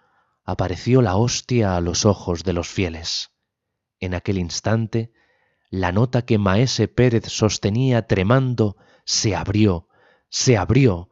apareció 0.45 1.01
la 1.01 1.17
hostia 1.17 1.75
a 1.75 1.81
los 1.81 2.05
ojos 2.05 2.43
de 2.43 2.53
los 2.53 2.69
fieles. 2.69 3.31
En 3.99 4.13
aquel 4.13 4.37
instante, 4.37 5.11
la 5.69 5.91
nota 5.91 6.21
que 6.21 6.37
Maese 6.37 6.87
Pérez 6.87 7.25
sostenía 7.27 8.05
tremando 8.05 8.77
se 9.03 9.35
abrió, 9.35 9.89
se 10.29 10.55
abrió, 10.55 11.09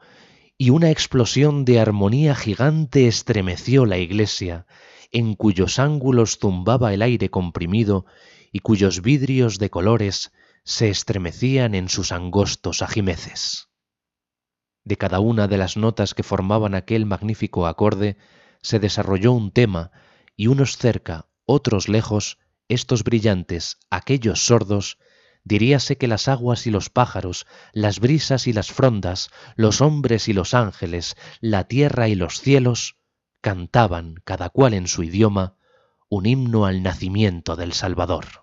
y 0.58 0.69
una 0.69 0.91
explosión 0.91 1.65
de 1.65 1.80
armonía 1.80 2.36
gigante 2.36 3.08
estremeció 3.08 3.86
la 3.86 3.98
iglesia, 3.98 4.67
en 5.12 5.34
cuyos 5.34 5.80
ángulos 5.80 6.38
zumbaba 6.39 6.93
el 6.93 7.02
aire 7.02 7.30
comprimido 7.30 8.06
y 8.52 8.60
cuyos 8.60 9.02
vidrios 9.02 9.58
de 9.58 9.69
colores 9.69 10.32
se 10.63 10.89
estremecían 10.89 11.76
en 11.76 11.89
sus 11.89 12.12
angostos 12.12 12.82
ajimeces. 12.82 13.69
De 14.84 14.98
cada 14.98 15.19
una 15.19 15.48
de 15.48 15.58
las 15.58 15.76
notas 15.76 16.13
que 16.13 16.24
formaban 16.24 16.76
aquel 16.76 17.06
magnífico 17.06 17.67
acorde, 17.67 18.17
se 18.63 18.80
desarrolló 18.80 19.34
un 19.34 19.52
tema, 19.52 19.91
y 20.36 20.47
unos 20.47 20.78
cerca, 20.78 21.28
otros 21.45 21.88
lejos, 21.88 22.39
estos 22.69 23.04
brillantes, 23.04 23.78
aquellos 23.91 24.45
sordos, 24.45 24.97
diríase 25.43 25.97
que 25.97 26.08
las 26.08 26.28
aguas 26.28 26.65
y 26.65 26.71
los 26.71 26.89
pájaros, 26.89 27.45
las 27.73 27.99
brisas 27.99 28.47
y 28.47 28.54
las 28.54 28.71
frondas, 28.71 29.30
los 29.56 29.82
hombres 29.82 30.28
y 30.28 30.34
los 30.34 30.54
ángeles, 30.54 31.15
la 31.41 31.65
tierra 31.65 32.08
y 32.08 32.15
los 32.15 32.39
cielos, 32.39 32.95
cantaban, 33.41 34.15
cada 34.23 34.49
cual 34.49 34.73
en 34.73 34.88
su 34.88 35.04
idioma, 35.04 35.58
un 36.10 36.26
himno 36.26 36.65
al 36.65 36.82
nacimiento 36.82 37.56
del 37.56 37.73
Salvador. 37.73 38.43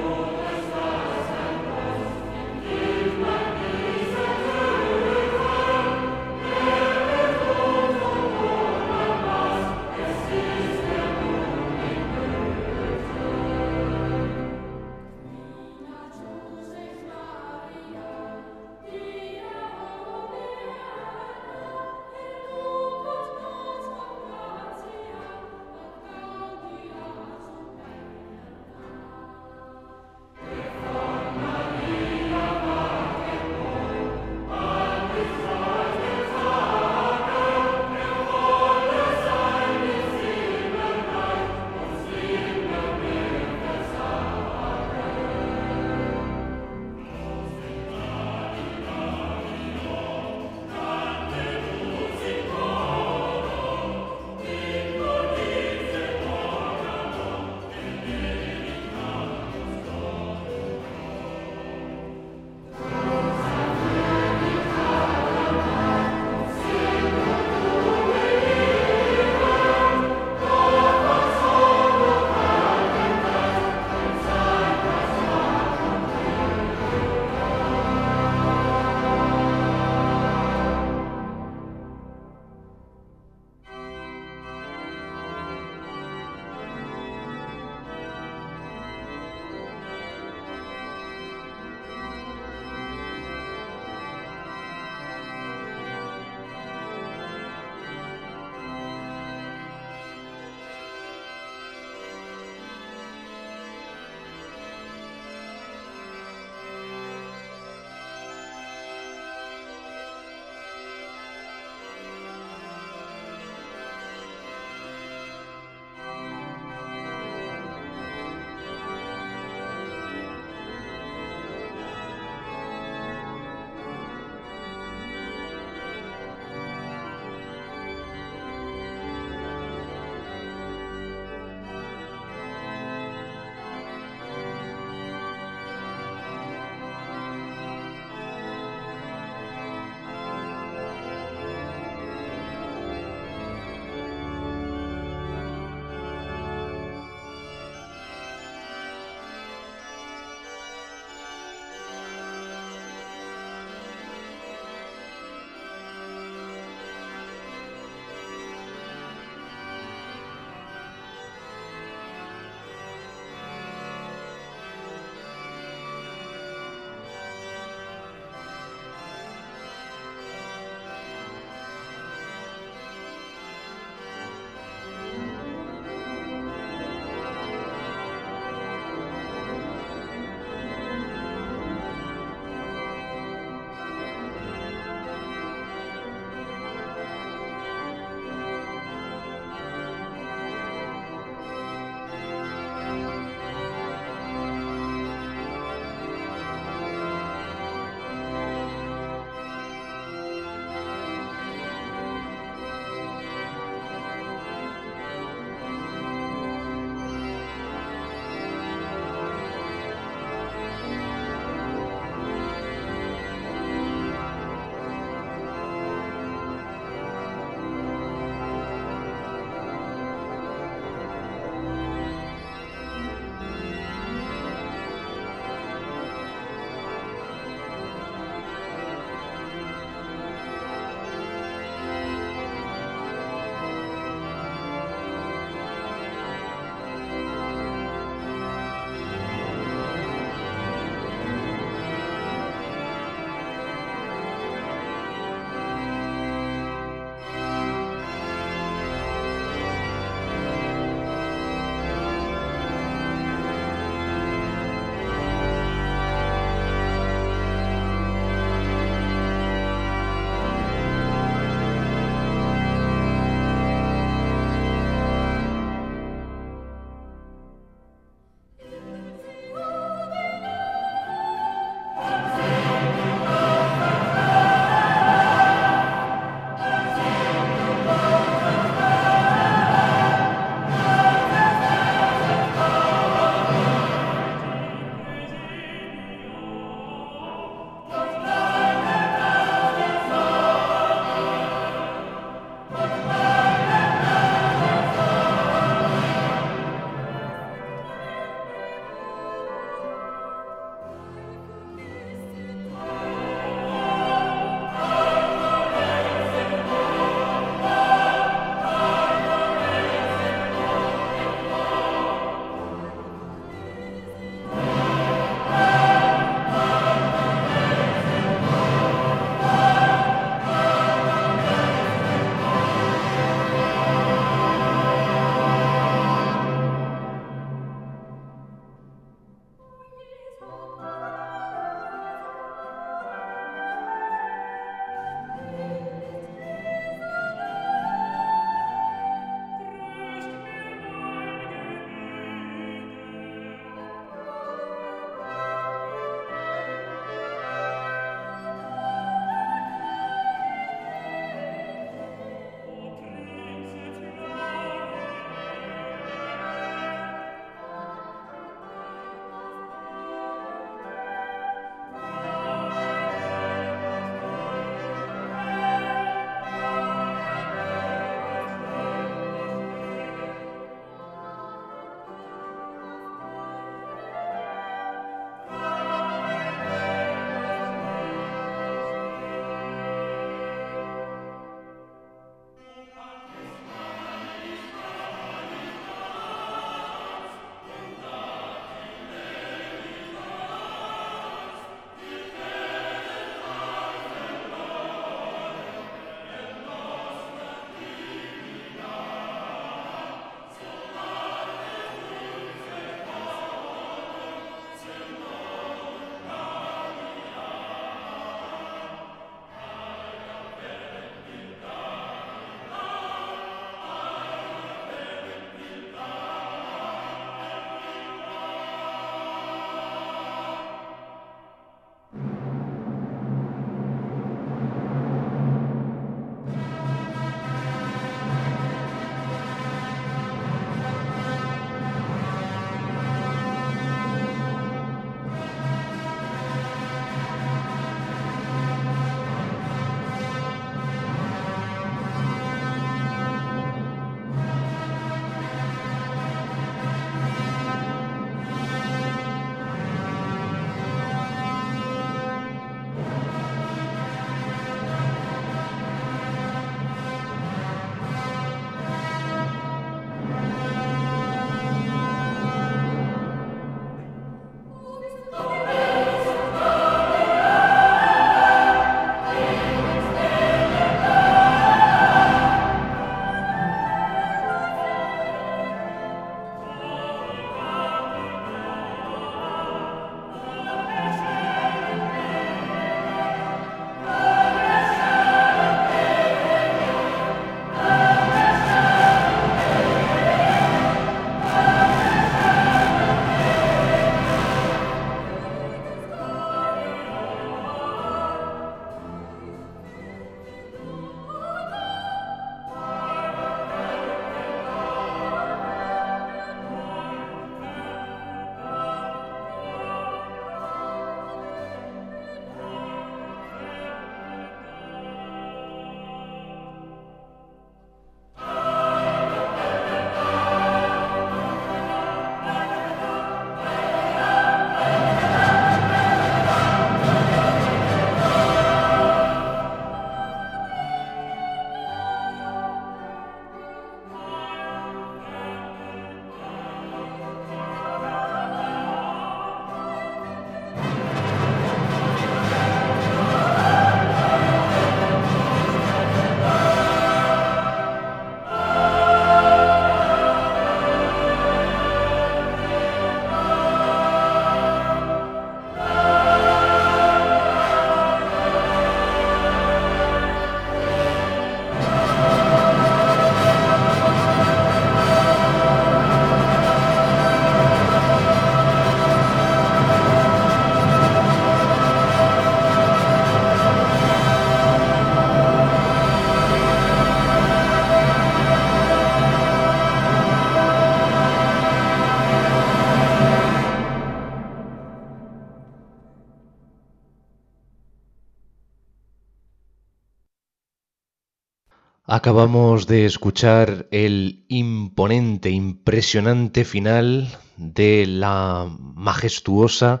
Acabamos 592.24 592.86
de 592.86 593.04
escuchar 593.04 593.86
el 593.90 594.46
imponente, 594.48 595.50
impresionante 595.50 596.64
final 596.64 597.28
de 597.58 598.06
la 598.06 598.66
majestuosa 598.80 600.00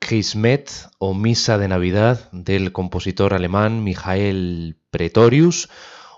Chrismet 0.00 0.68
o 0.98 1.14
Misa 1.14 1.56
de 1.56 1.68
Navidad 1.68 2.28
del 2.32 2.72
compositor 2.72 3.34
alemán 3.34 3.84
Michael 3.84 4.80
Pretorius, 4.90 5.68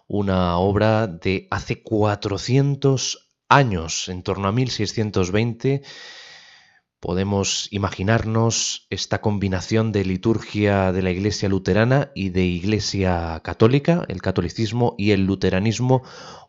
una 0.09 0.57
obra 0.57 1.07
de 1.07 1.49
hace 1.51 1.83
400 1.83 3.29
años, 3.51 4.09
en 4.09 4.23
torno 4.23 4.49
a 4.49 4.53
1620 4.53 5.83
Podemos 7.01 7.69
imaginarnos 7.71 8.87
esta 8.91 9.23
combinación 9.23 9.91
de 9.91 10.05
liturgia 10.05 10.93
de 10.93 11.01
la 11.01 11.11
Iglesia 11.11 11.49
luterana 11.49 12.11
y 12.15 12.29
de 12.29 12.45
Iglesia 12.45 13.41
católica, 13.43 14.05
el 14.09 14.21
catolicismo 14.21 14.95
y 14.99 15.13
el 15.13 15.25
luteranismo 15.25 16.03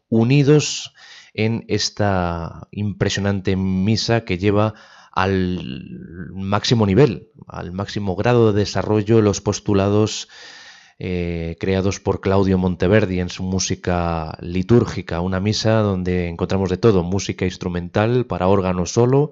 unidos 0.09 0.93
en 1.33 1.63
esta 1.69 2.67
impresionante 2.71 3.55
misa 3.55 4.25
que 4.25 4.37
lleva 4.37 4.73
al 5.13 6.29
máximo 6.33 6.85
nivel, 6.85 7.29
al 7.47 7.71
máximo 7.71 8.17
grado 8.17 8.51
de 8.51 8.59
desarrollo 8.59 9.21
los 9.21 9.39
postulados 9.39 10.27
eh, 10.99 11.55
creados 11.59 11.99
por 11.99 12.21
Claudio 12.21 12.57
Monteverdi 12.57 13.21
en 13.21 13.29
su 13.29 13.43
música 13.43 14.37
litúrgica, 14.41 15.21
una 15.21 15.39
misa 15.39 15.79
donde 15.79 16.27
encontramos 16.27 16.69
de 16.69 16.77
todo, 16.77 17.03
música 17.03 17.45
instrumental 17.45 18.25
para 18.25 18.47
órgano 18.47 18.85
solo, 18.85 19.31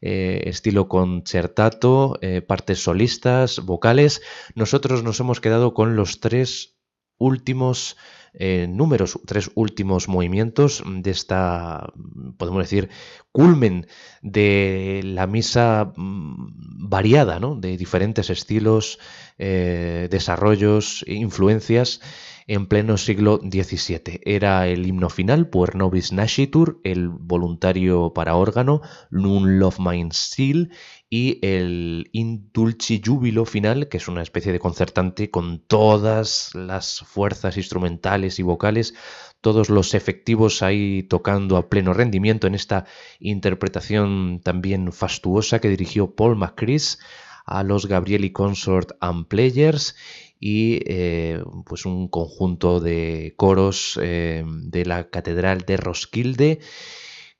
eh, 0.00 0.42
estilo 0.46 0.88
concertato, 0.88 2.18
eh, 2.20 2.42
partes 2.42 2.82
solistas, 2.82 3.60
vocales. 3.60 4.22
Nosotros 4.54 5.02
nos 5.02 5.20
hemos 5.20 5.40
quedado 5.40 5.74
con 5.74 5.96
los 5.96 6.20
tres 6.20 6.76
últimos 7.18 7.96
eh, 8.36 8.66
números, 8.68 9.18
tres 9.26 9.50
últimos 9.54 10.08
movimientos 10.08 10.82
de 10.86 11.10
esta, 11.10 11.92
podemos 12.36 12.62
decir, 12.62 12.90
culmen 13.32 13.86
de 14.22 15.02
la 15.04 15.26
misa 15.26 15.92
mm, 15.96 16.88
variada, 16.88 17.40
¿no? 17.40 17.56
de 17.56 17.76
diferentes 17.76 18.30
estilos, 18.30 18.98
desarrollos, 19.38 21.04
influencias 21.06 22.00
en 22.46 22.66
pleno 22.66 22.96
siglo 22.96 23.40
XVII. 23.42 24.20
Era 24.24 24.68
el 24.68 24.86
himno 24.86 25.10
final, 25.10 25.48
Puer 25.48 25.74
Nobis 25.74 26.12
Nascitur, 26.12 26.80
el 26.84 27.08
voluntario 27.08 28.12
para 28.14 28.36
órgano, 28.36 28.82
Nun 29.10 29.58
Love 29.58 29.80
Mine 29.80 30.10
Seal, 30.12 30.70
y 31.08 31.38
el 31.46 32.08
In 32.12 32.50
Dulci 32.52 33.00
Júbilo 33.04 33.44
final, 33.44 33.88
que 33.88 33.98
es 33.98 34.08
una 34.08 34.22
especie 34.22 34.52
de 34.52 34.58
concertante 34.58 35.30
con 35.30 35.60
todas 35.60 36.50
las 36.54 37.00
fuerzas 37.00 37.56
instrumentales 37.56 38.38
y 38.38 38.42
vocales, 38.42 38.94
todos 39.40 39.70
los 39.70 39.94
efectivos 39.94 40.62
ahí 40.62 41.04
tocando 41.04 41.56
a 41.56 41.68
pleno 41.68 41.94
rendimiento 41.94 42.46
en 42.46 42.56
esta 42.56 42.86
interpretación 43.20 44.40
también 44.42 44.92
fastuosa 44.92 45.60
que 45.60 45.68
dirigió 45.68 46.16
Paul 46.16 46.36
McCrees 46.36 46.98
a 47.44 47.62
los 47.62 47.86
Gabrieli 47.86 48.32
Consort 48.32 48.92
and 49.00 49.28
Players 49.28 49.94
y 50.40 50.80
eh, 50.86 51.42
pues 51.64 51.86
un 51.86 52.08
conjunto 52.08 52.80
de 52.80 53.34
coros 53.36 53.98
eh, 54.02 54.44
de 54.44 54.84
la 54.84 55.08
Catedral 55.08 55.60
de 55.60 55.76
Roskilde 55.76 56.58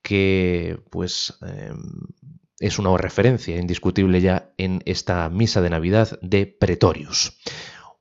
que 0.00 0.78
pues 0.90 1.36
eh, 1.44 1.72
es 2.58 2.78
una 2.78 2.96
referencia 2.96 3.56
indiscutible 3.56 4.20
ya 4.20 4.52
en 4.56 4.82
esta 4.86 5.28
misa 5.28 5.60
de 5.60 5.70
Navidad 5.70 6.18
de 6.22 6.46
Pretorius, 6.46 7.38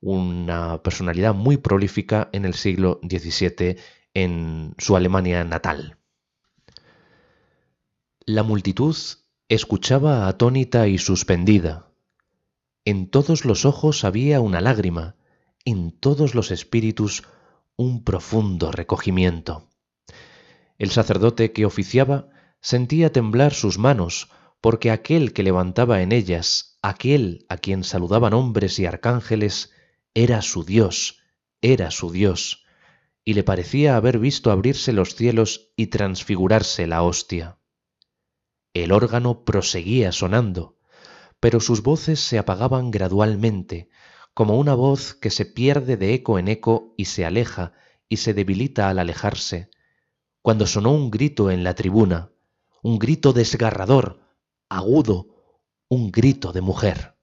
una 0.02 0.82
personalidad 0.82 1.34
muy 1.34 1.58
prolífica 1.58 2.30
en 2.32 2.46
el 2.46 2.54
siglo 2.54 3.00
XVII 3.04 3.78
en 4.14 4.76
su 4.78 4.96
Alemania 4.96 5.44
natal. 5.44 5.98
La 8.26 8.44
multitud 8.44 8.96
escuchaba 9.50 10.28
atónita 10.28 10.88
y 10.88 10.98
suspendida, 10.98 11.86
en 12.88 13.10
todos 13.10 13.46
los 13.46 13.66
ojos 13.66 14.04
había 14.04 14.42
una 14.42 14.62
lágrima, 14.62 15.16
en 15.66 15.92
todos 15.92 16.36
los 16.36 16.52
espíritus 16.52 17.24
un 17.76 18.04
profundo 18.04 18.72
recogimiento. 18.72 19.68
El 20.78 20.92
sacerdote 20.92 21.52
que 21.52 21.66
oficiaba 21.66 22.30
sentía 22.62 23.12
temblar 23.12 23.56
sus 23.56 23.80
manos, 23.80 24.30
porque 24.66 24.90
aquel 24.90 25.32
que 25.32 25.44
levantaba 25.44 26.02
en 26.02 26.12
ellas, 26.12 26.80
aquel 26.82 27.46
a 27.50 27.58
quien 27.58 27.84
saludaban 27.84 28.34
hombres 28.34 28.80
y 28.80 28.88
arcángeles, 28.88 29.72
era 30.16 30.42
su 30.42 30.64
Dios, 30.64 31.22
era 31.62 31.92
su 31.92 32.12
Dios, 32.12 32.66
y 33.24 33.36
le 33.36 33.44
parecía 33.44 33.96
haber 33.96 34.18
visto 34.18 34.50
abrirse 34.50 34.92
los 34.92 35.14
cielos 35.14 35.72
y 35.76 35.86
transfigurarse 35.86 36.88
la 36.88 37.04
hostia. 37.04 37.60
El 38.74 38.92
órgano 38.92 39.46
proseguía 39.46 40.12
sonando, 40.12 40.80
pero 41.40 41.60
sus 41.60 41.84
voces 41.84 42.20
se 42.20 42.40
apagaban 42.40 42.90
gradualmente, 42.90 43.88
como 44.34 44.58
una 44.58 44.74
voz 44.74 45.14
que 45.14 45.30
se 45.30 45.46
pierde 45.46 45.96
de 45.96 46.16
eco 46.16 46.40
en 46.40 46.48
eco 46.48 46.96
y 46.98 47.06
se 47.06 47.24
aleja 47.24 47.74
y 48.10 48.18
se 48.18 48.34
debilita 48.34 48.90
al 48.90 48.98
alejarse, 48.98 49.70
cuando 50.42 50.66
sonó 50.66 50.92
un 50.92 51.12
grito 51.12 51.52
en 51.52 51.64
la 51.64 51.76
tribuna, 51.76 52.32
un 52.82 52.98
grito 52.98 53.32
desgarrador, 53.32 54.25
agudo, 54.76 55.28
un 55.88 56.12
grito 56.12 56.52
de 56.52 56.62
mujer. 56.62 57.16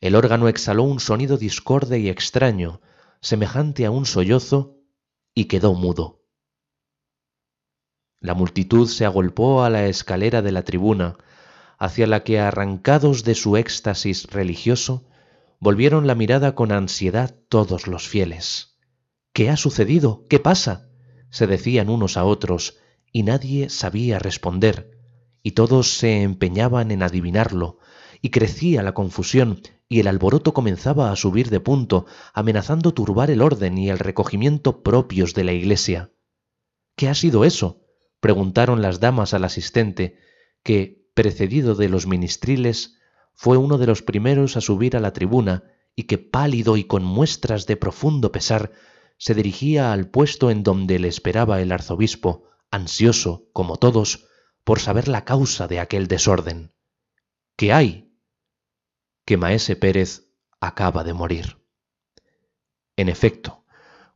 El 0.00 0.14
órgano 0.14 0.48
exhaló 0.48 0.84
un 0.84 1.00
sonido 1.00 1.36
discorde 1.36 1.98
y 1.98 2.08
extraño, 2.08 2.80
semejante 3.20 3.86
a 3.86 3.90
un 3.90 4.06
sollozo, 4.06 4.78
y 5.34 5.46
quedó 5.46 5.74
mudo. 5.74 6.22
La 8.20 8.34
multitud 8.34 8.88
se 8.88 9.04
agolpó 9.04 9.62
a 9.62 9.70
la 9.70 9.86
escalera 9.86 10.42
de 10.42 10.52
la 10.52 10.62
tribuna, 10.62 11.16
hacia 11.78 12.06
la 12.06 12.24
que 12.24 12.38
arrancados 12.40 13.24
de 13.24 13.34
su 13.34 13.56
éxtasis 13.56 14.26
religioso, 14.30 15.06
volvieron 15.60 16.06
la 16.06 16.14
mirada 16.14 16.54
con 16.54 16.72
ansiedad 16.72 17.34
todos 17.48 17.86
los 17.86 18.08
fieles. 18.08 18.78
¿Qué 19.32 19.50
ha 19.50 19.56
sucedido? 19.56 20.24
¿Qué 20.28 20.38
pasa? 20.38 20.88
se 21.30 21.46
decían 21.46 21.90
unos 21.90 22.16
a 22.16 22.24
otros, 22.24 22.78
y 23.12 23.22
nadie 23.22 23.68
sabía 23.68 24.18
responder, 24.18 24.95
y 25.46 25.52
todos 25.52 25.96
se 25.98 26.22
empeñaban 26.22 26.90
en 26.90 27.04
adivinarlo, 27.04 27.78
y 28.20 28.30
crecía 28.30 28.82
la 28.82 28.94
confusión, 28.94 29.60
y 29.88 30.00
el 30.00 30.08
alboroto 30.08 30.52
comenzaba 30.52 31.12
a 31.12 31.14
subir 31.14 31.50
de 31.50 31.60
punto, 31.60 32.06
amenazando 32.34 32.92
turbar 32.92 33.30
el 33.30 33.40
orden 33.40 33.78
y 33.78 33.88
el 33.88 34.00
recogimiento 34.00 34.82
propios 34.82 35.34
de 35.34 35.44
la 35.44 35.52
iglesia. 35.52 36.10
¿Qué 36.96 37.08
ha 37.08 37.14
sido 37.14 37.44
eso? 37.44 37.80
preguntaron 38.18 38.82
las 38.82 38.98
damas 38.98 39.34
al 39.34 39.44
asistente, 39.44 40.18
que, 40.64 41.08
precedido 41.14 41.76
de 41.76 41.90
los 41.90 42.08
ministriles, 42.08 42.96
fue 43.32 43.56
uno 43.56 43.78
de 43.78 43.86
los 43.86 44.02
primeros 44.02 44.56
a 44.56 44.60
subir 44.60 44.96
a 44.96 45.00
la 45.00 45.12
tribuna 45.12 45.62
y 45.94 46.08
que 46.08 46.18
pálido 46.18 46.76
y 46.76 46.82
con 46.82 47.04
muestras 47.04 47.68
de 47.68 47.76
profundo 47.76 48.32
pesar 48.32 48.72
se 49.16 49.32
dirigía 49.32 49.92
al 49.92 50.10
puesto 50.10 50.50
en 50.50 50.64
donde 50.64 50.98
le 50.98 51.06
esperaba 51.06 51.62
el 51.62 51.70
arzobispo, 51.70 52.48
ansioso, 52.72 53.48
como 53.52 53.76
todos, 53.76 54.26
por 54.66 54.80
saber 54.80 55.06
la 55.06 55.24
causa 55.24 55.68
de 55.68 55.78
aquel 55.78 56.08
desorden. 56.08 56.72
¿Qué 57.54 57.72
hay? 57.72 58.12
Que 59.24 59.36
Maese 59.36 59.76
Pérez 59.76 60.32
acaba 60.60 61.04
de 61.04 61.12
morir. 61.12 61.58
En 62.96 63.08
efecto, 63.08 63.64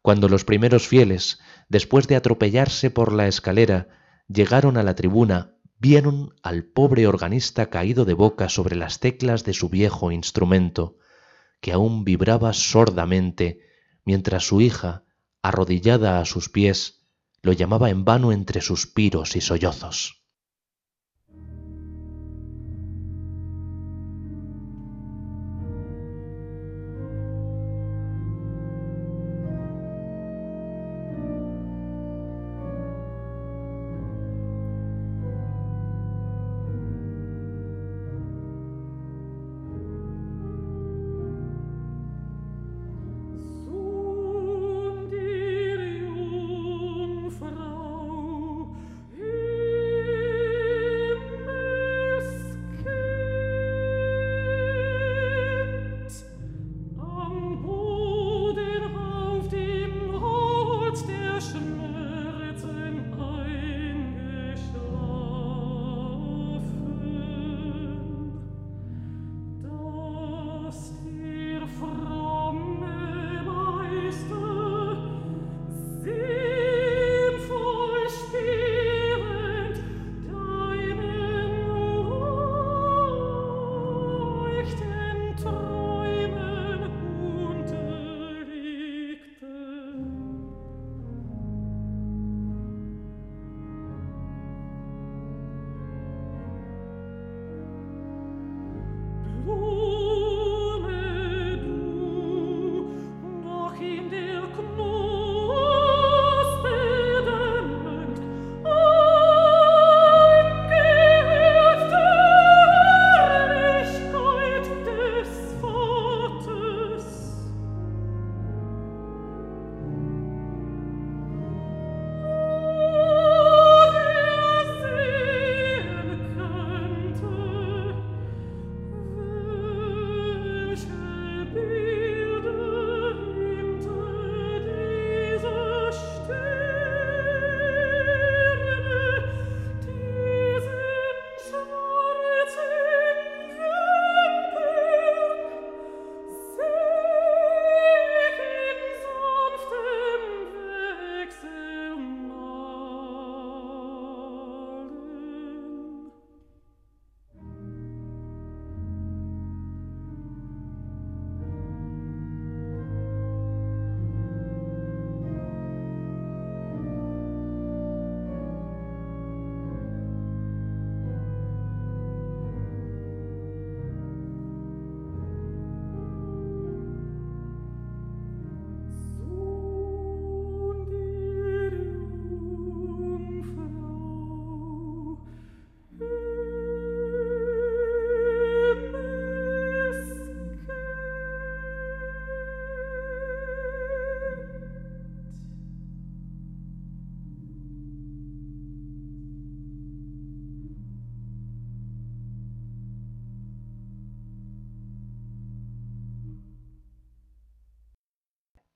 cuando 0.03 0.29
los 0.29 0.45
primeros 0.45 0.89
fieles, 0.89 1.39
después 1.69 2.09
de 2.09 2.17
atropellarse 2.17 2.91
por 2.91 3.13
la 3.13 3.29
escalera, 3.29 3.91
llegaron 4.27 4.77
a 4.77 4.83
la 4.83 4.97
tribuna 4.97 5.55
vieron 5.79 6.35
al 6.43 6.65
pobre 6.65 7.07
organista 7.07 7.71
caído 7.71 8.05
de 8.05 8.15
boca 8.15 8.49
sobre 8.49 8.75
las 8.75 8.99
teclas 8.99 9.45
de 9.45 9.55
su 9.55 9.69
viejo 9.69 10.11
instrumento, 10.11 10.99
que 11.61 11.73
aún 11.73 12.05
vibraba 12.05 12.55
sordamente, 12.55 13.61
mientras 14.05 14.49
su 14.49 14.61
hija, 14.61 15.05
arrodillada 15.43 16.19
a 16.19 16.25
sus 16.25 16.49
pies, 16.49 17.07
lo 17.41 17.53
llamaba 17.53 17.89
en 17.89 18.05
vano 18.05 18.33
entre 18.33 18.61
suspiros 18.63 19.37
y 19.37 19.41
sollozos. 19.41 20.20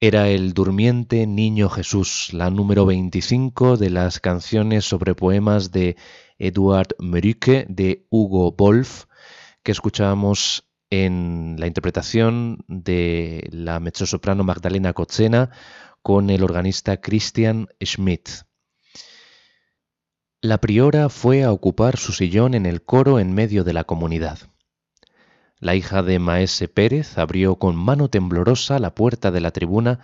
Era 0.07 0.29
el 0.29 0.53
durmiente 0.53 1.27
Niño 1.27 1.71
Jesús, 1.71 2.29
la 2.35 2.51
número 2.51 2.85
25 2.85 3.79
de 3.79 3.89
las 3.89 4.21
canciones 4.21 4.85
sobre 4.85 5.15
poemas 5.15 5.71
de 5.71 5.97
Eduard 6.39 6.89
Merücke 6.99 7.65
de 7.71 8.07
Hugo 8.11 8.53
Wolf, 8.53 9.07
que 9.63 9.73
escuchábamos 9.73 10.69
en 10.91 11.57
la 11.59 11.67
interpretación 11.67 12.59
de 12.69 13.49
la 13.51 13.81
mezzosoprano 13.81 14.45
Magdalena 14.45 14.93
Kotzena 14.93 15.49
con 16.03 16.29
el 16.29 16.45
organista 16.45 17.01
Christian 17.01 17.69
Schmidt. 17.83 18.29
La 20.43 20.59
priora 20.59 21.09
fue 21.09 21.45
a 21.45 21.51
ocupar 21.51 21.97
su 21.97 22.13
sillón 22.13 22.53
en 22.53 22.67
el 22.67 22.83
coro 22.83 23.21
en 23.21 23.33
medio 23.33 23.65
de 23.65 23.73
la 23.73 23.85
comunidad. 23.85 24.54
La 25.65 25.75
hija 25.75 26.03
de 26.03 26.19
Maese 26.19 26.69
Pérez 26.69 27.17
abrió 27.17 27.57
con 27.57 27.75
mano 27.75 28.11
temblorosa 28.11 28.79
la 28.79 28.95
puerta 28.95 29.31
de 29.31 29.41
la 29.41 29.51
tribuna 29.51 30.01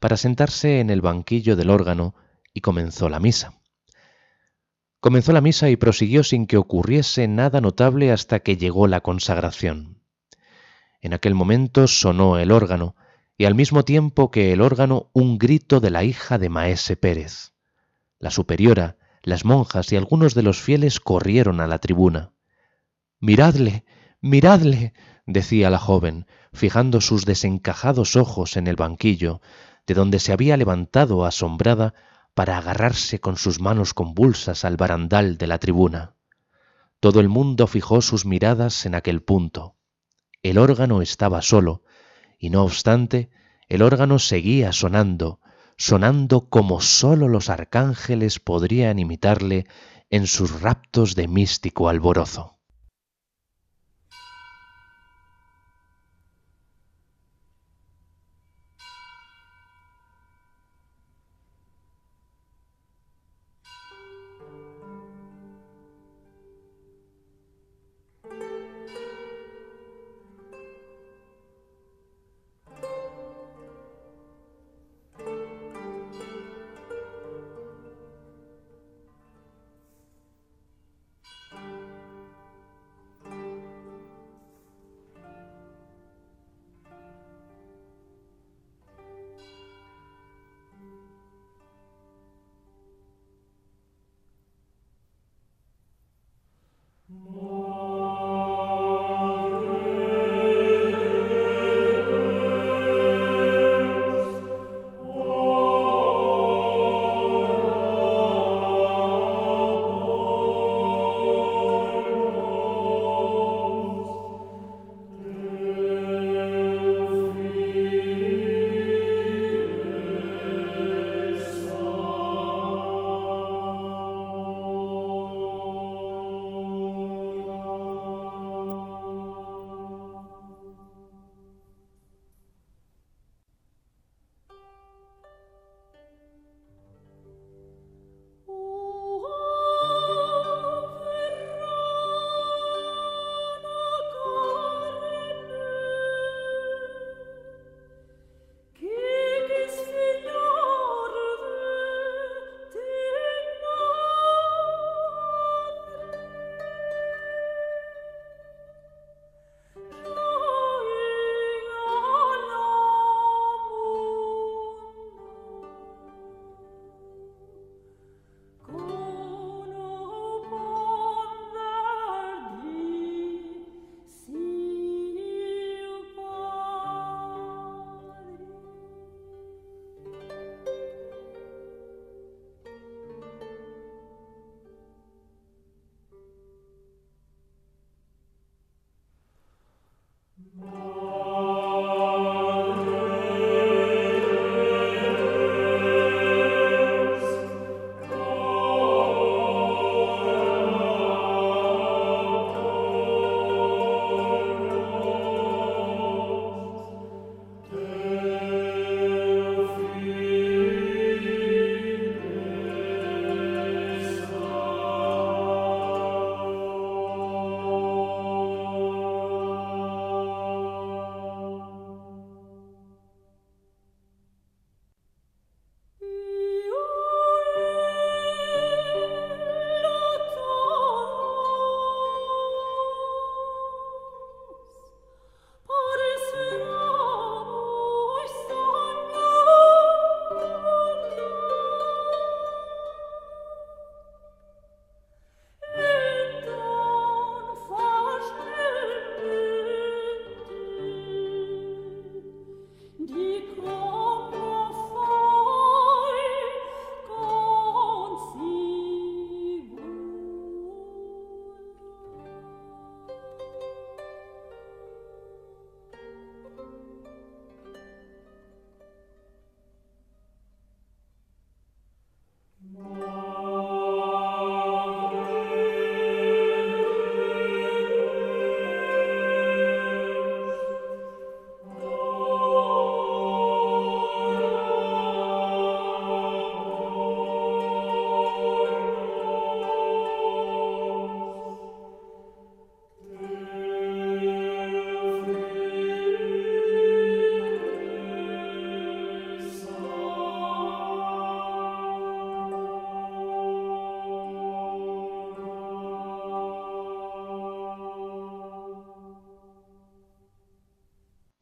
para 0.00 0.16
sentarse 0.16 0.80
en 0.80 0.88
el 0.88 1.02
banquillo 1.02 1.54
del 1.54 1.68
órgano 1.68 2.14
y 2.54 2.62
comenzó 2.62 3.10
la 3.10 3.20
misa. 3.20 3.60
Comenzó 5.00 5.32
la 5.32 5.42
misa 5.42 5.68
y 5.68 5.76
prosiguió 5.76 6.24
sin 6.24 6.46
que 6.46 6.56
ocurriese 6.56 7.28
nada 7.28 7.60
notable 7.60 8.10
hasta 8.10 8.40
que 8.40 8.56
llegó 8.56 8.86
la 8.86 9.02
consagración. 9.02 10.00
En 11.02 11.12
aquel 11.12 11.34
momento 11.34 11.88
sonó 11.88 12.38
el 12.38 12.50
órgano, 12.50 12.96
y 13.36 13.44
al 13.44 13.54
mismo 13.54 13.84
tiempo 13.84 14.30
que 14.30 14.54
el 14.54 14.62
órgano 14.62 15.10
un 15.12 15.36
grito 15.36 15.80
de 15.80 15.90
la 15.90 16.04
hija 16.04 16.38
de 16.38 16.48
Maese 16.48 16.96
Pérez. 16.96 17.52
La 18.18 18.30
superiora, 18.30 18.96
las 19.22 19.44
monjas 19.44 19.92
y 19.92 19.96
algunos 19.96 20.34
de 20.34 20.42
los 20.42 20.62
fieles 20.62 21.00
corrieron 21.00 21.60
a 21.60 21.66
la 21.66 21.80
tribuna. 21.80 22.32
Miradle, 23.20 23.84
Miradle, 24.24 24.92
decía 25.26 25.68
la 25.68 25.80
joven, 25.80 26.26
fijando 26.52 27.00
sus 27.00 27.24
desencajados 27.24 28.14
ojos 28.14 28.56
en 28.56 28.68
el 28.68 28.76
banquillo, 28.76 29.40
de 29.84 29.94
donde 29.94 30.20
se 30.20 30.32
había 30.32 30.56
levantado 30.56 31.24
asombrada 31.24 31.92
para 32.32 32.56
agarrarse 32.56 33.18
con 33.18 33.36
sus 33.36 33.60
manos 33.60 33.94
convulsas 33.94 34.64
al 34.64 34.76
barandal 34.76 35.38
de 35.38 35.48
la 35.48 35.58
tribuna. 35.58 36.14
Todo 37.00 37.18
el 37.18 37.28
mundo 37.28 37.66
fijó 37.66 38.00
sus 38.00 38.24
miradas 38.24 38.86
en 38.86 38.94
aquel 38.94 39.24
punto. 39.24 39.74
El 40.44 40.58
órgano 40.58 41.02
estaba 41.02 41.42
solo, 41.42 41.82
y 42.38 42.50
no 42.50 42.62
obstante, 42.62 43.28
el 43.68 43.82
órgano 43.82 44.20
seguía 44.20 44.72
sonando, 44.72 45.40
sonando 45.76 46.48
como 46.48 46.80
sólo 46.80 47.26
los 47.26 47.50
arcángeles 47.50 48.38
podrían 48.38 49.00
imitarle 49.00 49.66
en 50.10 50.28
sus 50.28 50.60
raptos 50.60 51.16
de 51.16 51.26
místico 51.26 51.88
alborozo. 51.88 52.61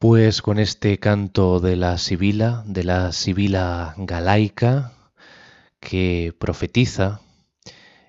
Pues 0.01 0.41
con 0.41 0.57
este 0.57 0.97
canto 0.97 1.59
de 1.59 1.75
la 1.75 1.99
Sibila, 1.99 2.63
de 2.65 2.83
la 2.83 3.11
Sibila 3.11 3.93
galaica, 3.99 4.93
que 5.79 6.33
profetiza 6.39 7.21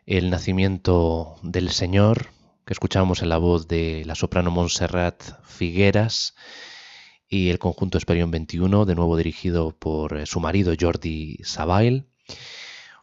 el 0.06 0.30
nacimiento 0.30 1.36
del 1.42 1.68
Señor, 1.68 2.28
que 2.64 2.72
escuchamos 2.72 3.20
en 3.20 3.28
la 3.28 3.36
voz 3.36 3.68
de 3.68 4.04
la 4.06 4.14
soprano 4.14 4.50
Montserrat 4.50 5.22
Figueras 5.44 6.34
y 7.28 7.50
el 7.50 7.58
conjunto 7.58 7.98
Esperión 7.98 8.30
21, 8.30 8.86
de 8.86 8.94
nuevo 8.94 9.18
dirigido 9.18 9.76
por 9.78 10.16
eh, 10.16 10.24
su 10.24 10.40
marido 10.40 10.72
Jordi 10.80 11.40
Sabail. 11.44 12.06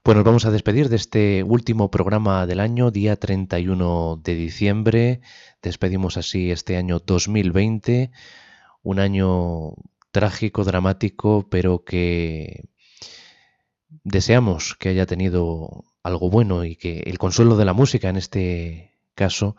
Pues 0.02 0.18
nos 0.18 0.26
vamos 0.26 0.46
a 0.46 0.52
despedir 0.52 0.90
de 0.90 0.96
este 0.96 1.44
último 1.44 1.92
programa 1.92 2.48
del 2.48 2.60
año, 2.60 2.90
día 2.90 3.18
31 3.18 4.20
de 4.24 4.34
diciembre. 4.34 5.22
Despedimos 5.62 6.18
así 6.18 6.50
este 6.50 6.76
año 6.76 6.98
2020 6.98 8.10
un 8.84 9.00
año 9.00 9.74
trágico, 10.12 10.64
dramático, 10.64 11.48
pero 11.50 11.84
que 11.84 12.70
deseamos 14.04 14.76
que 14.76 14.90
haya 14.90 15.06
tenido 15.06 15.84
algo 16.04 16.30
bueno 16.30 16.64
y 16.66 16.76
que 16.76 17.00
el 17.06 17.18
consuelo 17.18 17.58
de 17.58 17.66
la 17.66 17.74
música 17.74 18.10
en 18.10 18.18
este 18.18 18.98
caso 19.16 19.56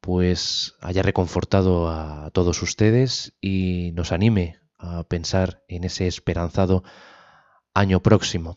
pues 0.00 0.74
haya 0.80 1.02
reconfortado 1.02 1.88
a 1.88 2.30
todos 2.32 2.60
ustedes 2.62 3.34
y 3.40 3.92
nos 3.94 4.12
anime 4.12 4.58
a 4.78 5.04
pensar 5.04 5.62
en 5.66 5.84
ese 5.84 6.06
esperanzado 6.06 6.84
año 7.72 8.02
próximo. 8.02 8.54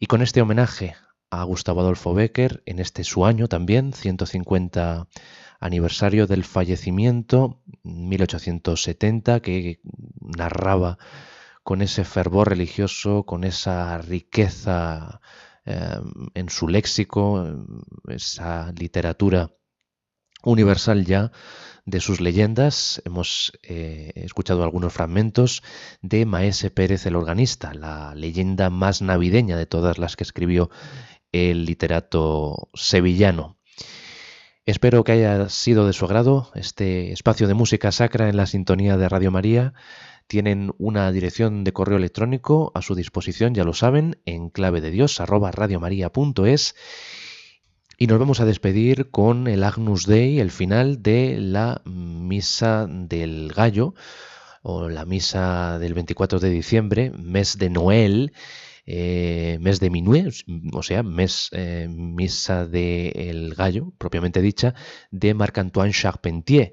Y 0.00 0.06
con 0.06 0.22
este 0.22 0.40
homenaje 0.40 0.94
a 1.30 1.42
Gustavo 1.44 1.80
Adolfo 1.80 2.14
Becker, 2.14 2.62
en 2.64 2.78
este 2.78 3.04
su 3.04 3.26
año 3.26 3.46
también, 3.46 3.92
150 3.92 5.06
aniversario 5.60 6.26
del 6.26 6.44
fallecimiento, 6.44 7.62
1870, 7.82 9.40
que 9.40 9.80
narraba 10.20 10.98
con 11.62 11.82
ese 11.82 12.04
fervor 12.04 12.50
religioso, 12.50 13.24
con 13.24 13.44
esa 13.44 13.98
riqueza 13.98 15.20
eh, 15.64 15.98
en 16.34 16.48
su 16.48 16.68
léxico, 16.68 17.44
esa 18.08 18.72
literatura 18.72 19.50
universal 20.44 21.04
ya 21.04 21.32
de 21.84 22.00
sus 22.00 22.20
leyendas. 22.20 23.02
Hemos 23.04 23.52
eh, 23.62 24.12
escuchado 24.14 24.62
algunos 24.62 24.92
fragmentos 24.92 25.62
de 26.02 26.24
Maese 26.24 26.70
Pérez 26.70 27.04
el 27.06 27.16
organista, 27.16 27.74
la 27.74 28.14
leyenda 28.14 28.70
más 28.70 29.02
navideña 29.02 29.56
de 29.56 29.66
todas 29.66 29.98
las 29.98 30.16
que 30.16 30.24
escribió 30.24 30.70
el 31.32 31.64
literato 31.64 32.68
sevillano. 32.74 33.55
Espero 34.66 35.04
que 35.04 35.12
haya 35.12 35.48
sido 35.48 35.86
de 35.86 35.92
su 35.92 36.06
agrado 36.06 36.50
este 36.56 37.12
espacio 37.12 37.46
de 37.46 37.54
música 37.54 37.92
sacra 37.92 38.28
en 38.28 38.36
la 38.36 38.46
sintonía 38.46 38.96
de 38.96 39.08
Radio 39.08 39.30
María. 39.30 39.74
Tienen 40.26 40.72
una 40.76 41.12
dirección 41.12 41.62
de 41.62 41.72
correo 41.72 41.98
electrónico 41.98 42.72
a 42.74 42.82
su 42.82 42.96
disposición, 42.96 43.54
ya 43.54 43.62
lo 43.62 43.74
saben, 43.74 44.18
en 44.24 44.50
clave 44.50 44.80
de 44.80 44.90
Dios, 44.90 45.20
arroba. 45.20 45.52
Y 47.96 48.06
nos 48.08 48.18
vamos 48.18 48.40
a 48.40 48.44
despedir 48.44 49.08
con 49.12 49.46
el 49.46 49.62
Agnus 49.62 50.04
Dei, 50.04 50.40
el 50.40 50.50
final 50.50 51.00
de 51.00 51.38
la 51.38 51.80
Misa 51.84 52.88
del 52.88 53.52
Gallo, 53.54 53.94
o 54.62 54.88
la 54.88 55.04
Misa 55.04 55.78
del 55.78 55.94
24 55.94 56.40
de 56.40 56.50
diciembre, 56.50 57.12
mes 57.16 57.56
de 57.56 57.70
Noel, 57.70 58.32
eh, 58.86 59.58
mes 59.60 59.80
de 59.80 59.90
Minué, 59.90 60.28
o 60.72 60.82
sea, 60.82 61.02
mes, 61.02 61.48
eh, 61.52 61.88
misa 61.90 62.66
del 62.66 63.54
gallo, 63.54 63.92
propiamente 63.98 64.40
dicha, 64.40 64.74
de 65.10 65.34
Marc-Antoine 65.34 65.92
Charpentier, 65.92 66.72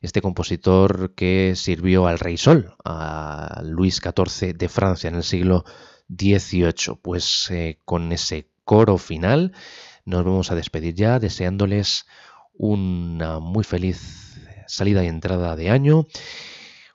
este 0.00 0.20
compositor 0.20 1.14
que 1.14 1.54
sirvió 1.54 2.08
al 2.08 2.18
rey 2.18 2.36
Sol, 2.36 2.74
a 2.84 3.62
Luis 3.64 4.00
XIV 4.02 4.56
de 4.56 4.68
Francia 4.68 5.08
en 5.08 5.14
el 5.14 5.22
siglo 5.22 5.64
XVIII. 6.08 6.98
Pues 7.00 7.48
eh, 7.50 7.78
con 7.84 8.12
ese 8.12 8.50
coro 8.64 8.98
final 8.98 9.52
nos 10.04 10.24
vamos 10.24 10.50
a 10.50 10.56
despedir 10.56 10.94
ya, 10.94 11.20
deseándoles 11.20 12.06
una 12.54 13.38
muy 13.38 13.62
feliz 13.62 14.36
salida 14.66 15.04
y 15.04 15.06
entrada 15.06 15.54
de 15.54 15.70
año 15.70 16.06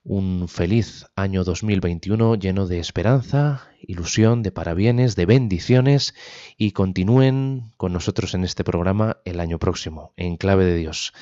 un 0.08 0.48
feliz 0.48 1.06
año 1.18 1.44
2021 1.44 2.36
lleno 2.36 2.66
de 2.66 2.80
esperanza, 2.80 3.68
ilusión, 3.82 4.42
de 4.42 4.54
parabienes, 4.54 5.18
de 5.18 5.26
bendiciones 5.26 6.16
y 6.58 6.72
continúen 6.72 7.74
con 7.76 7.92
nosotros 7.92 8.34
en 8.34 8.46
este 8.46 8.64
programa 8.64 9.18
el 9.26 9.42
año 9.42 9.60
próximo, 9.60 10.14
en 10.16 10.38
clave 10.38 10.64
de 10.64 10.78
Dios. 10.78 11.14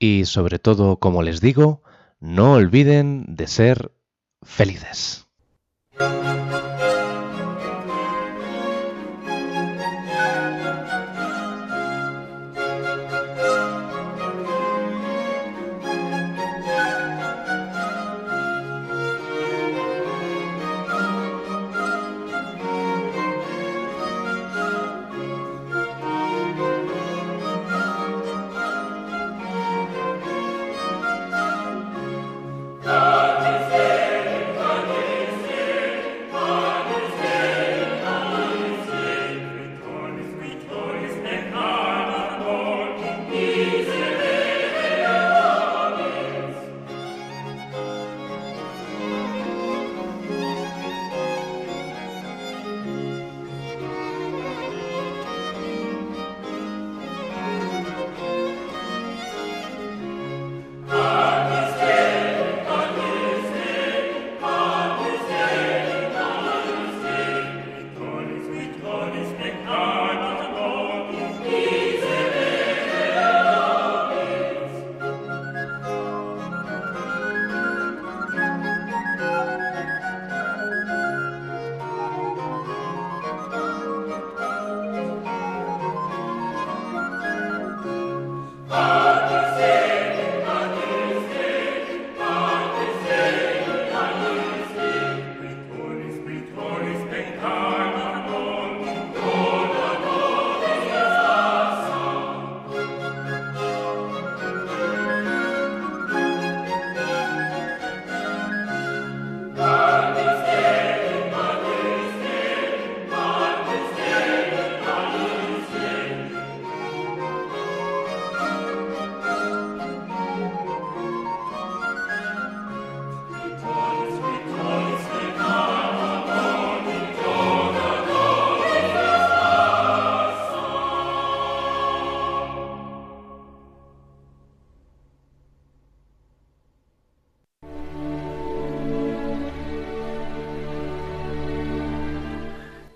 Y 0.00 0.24
sobre 0.24 0.58
todo, 0.58 0.98
como 0.98 1.22
les 1.22 1.40
digo, 1.40 1.82
no 2.18 2.54
olviden 2.54 3.24
de 3.28 3.46
ser 3.46 3.92
felices. 4.42 5.28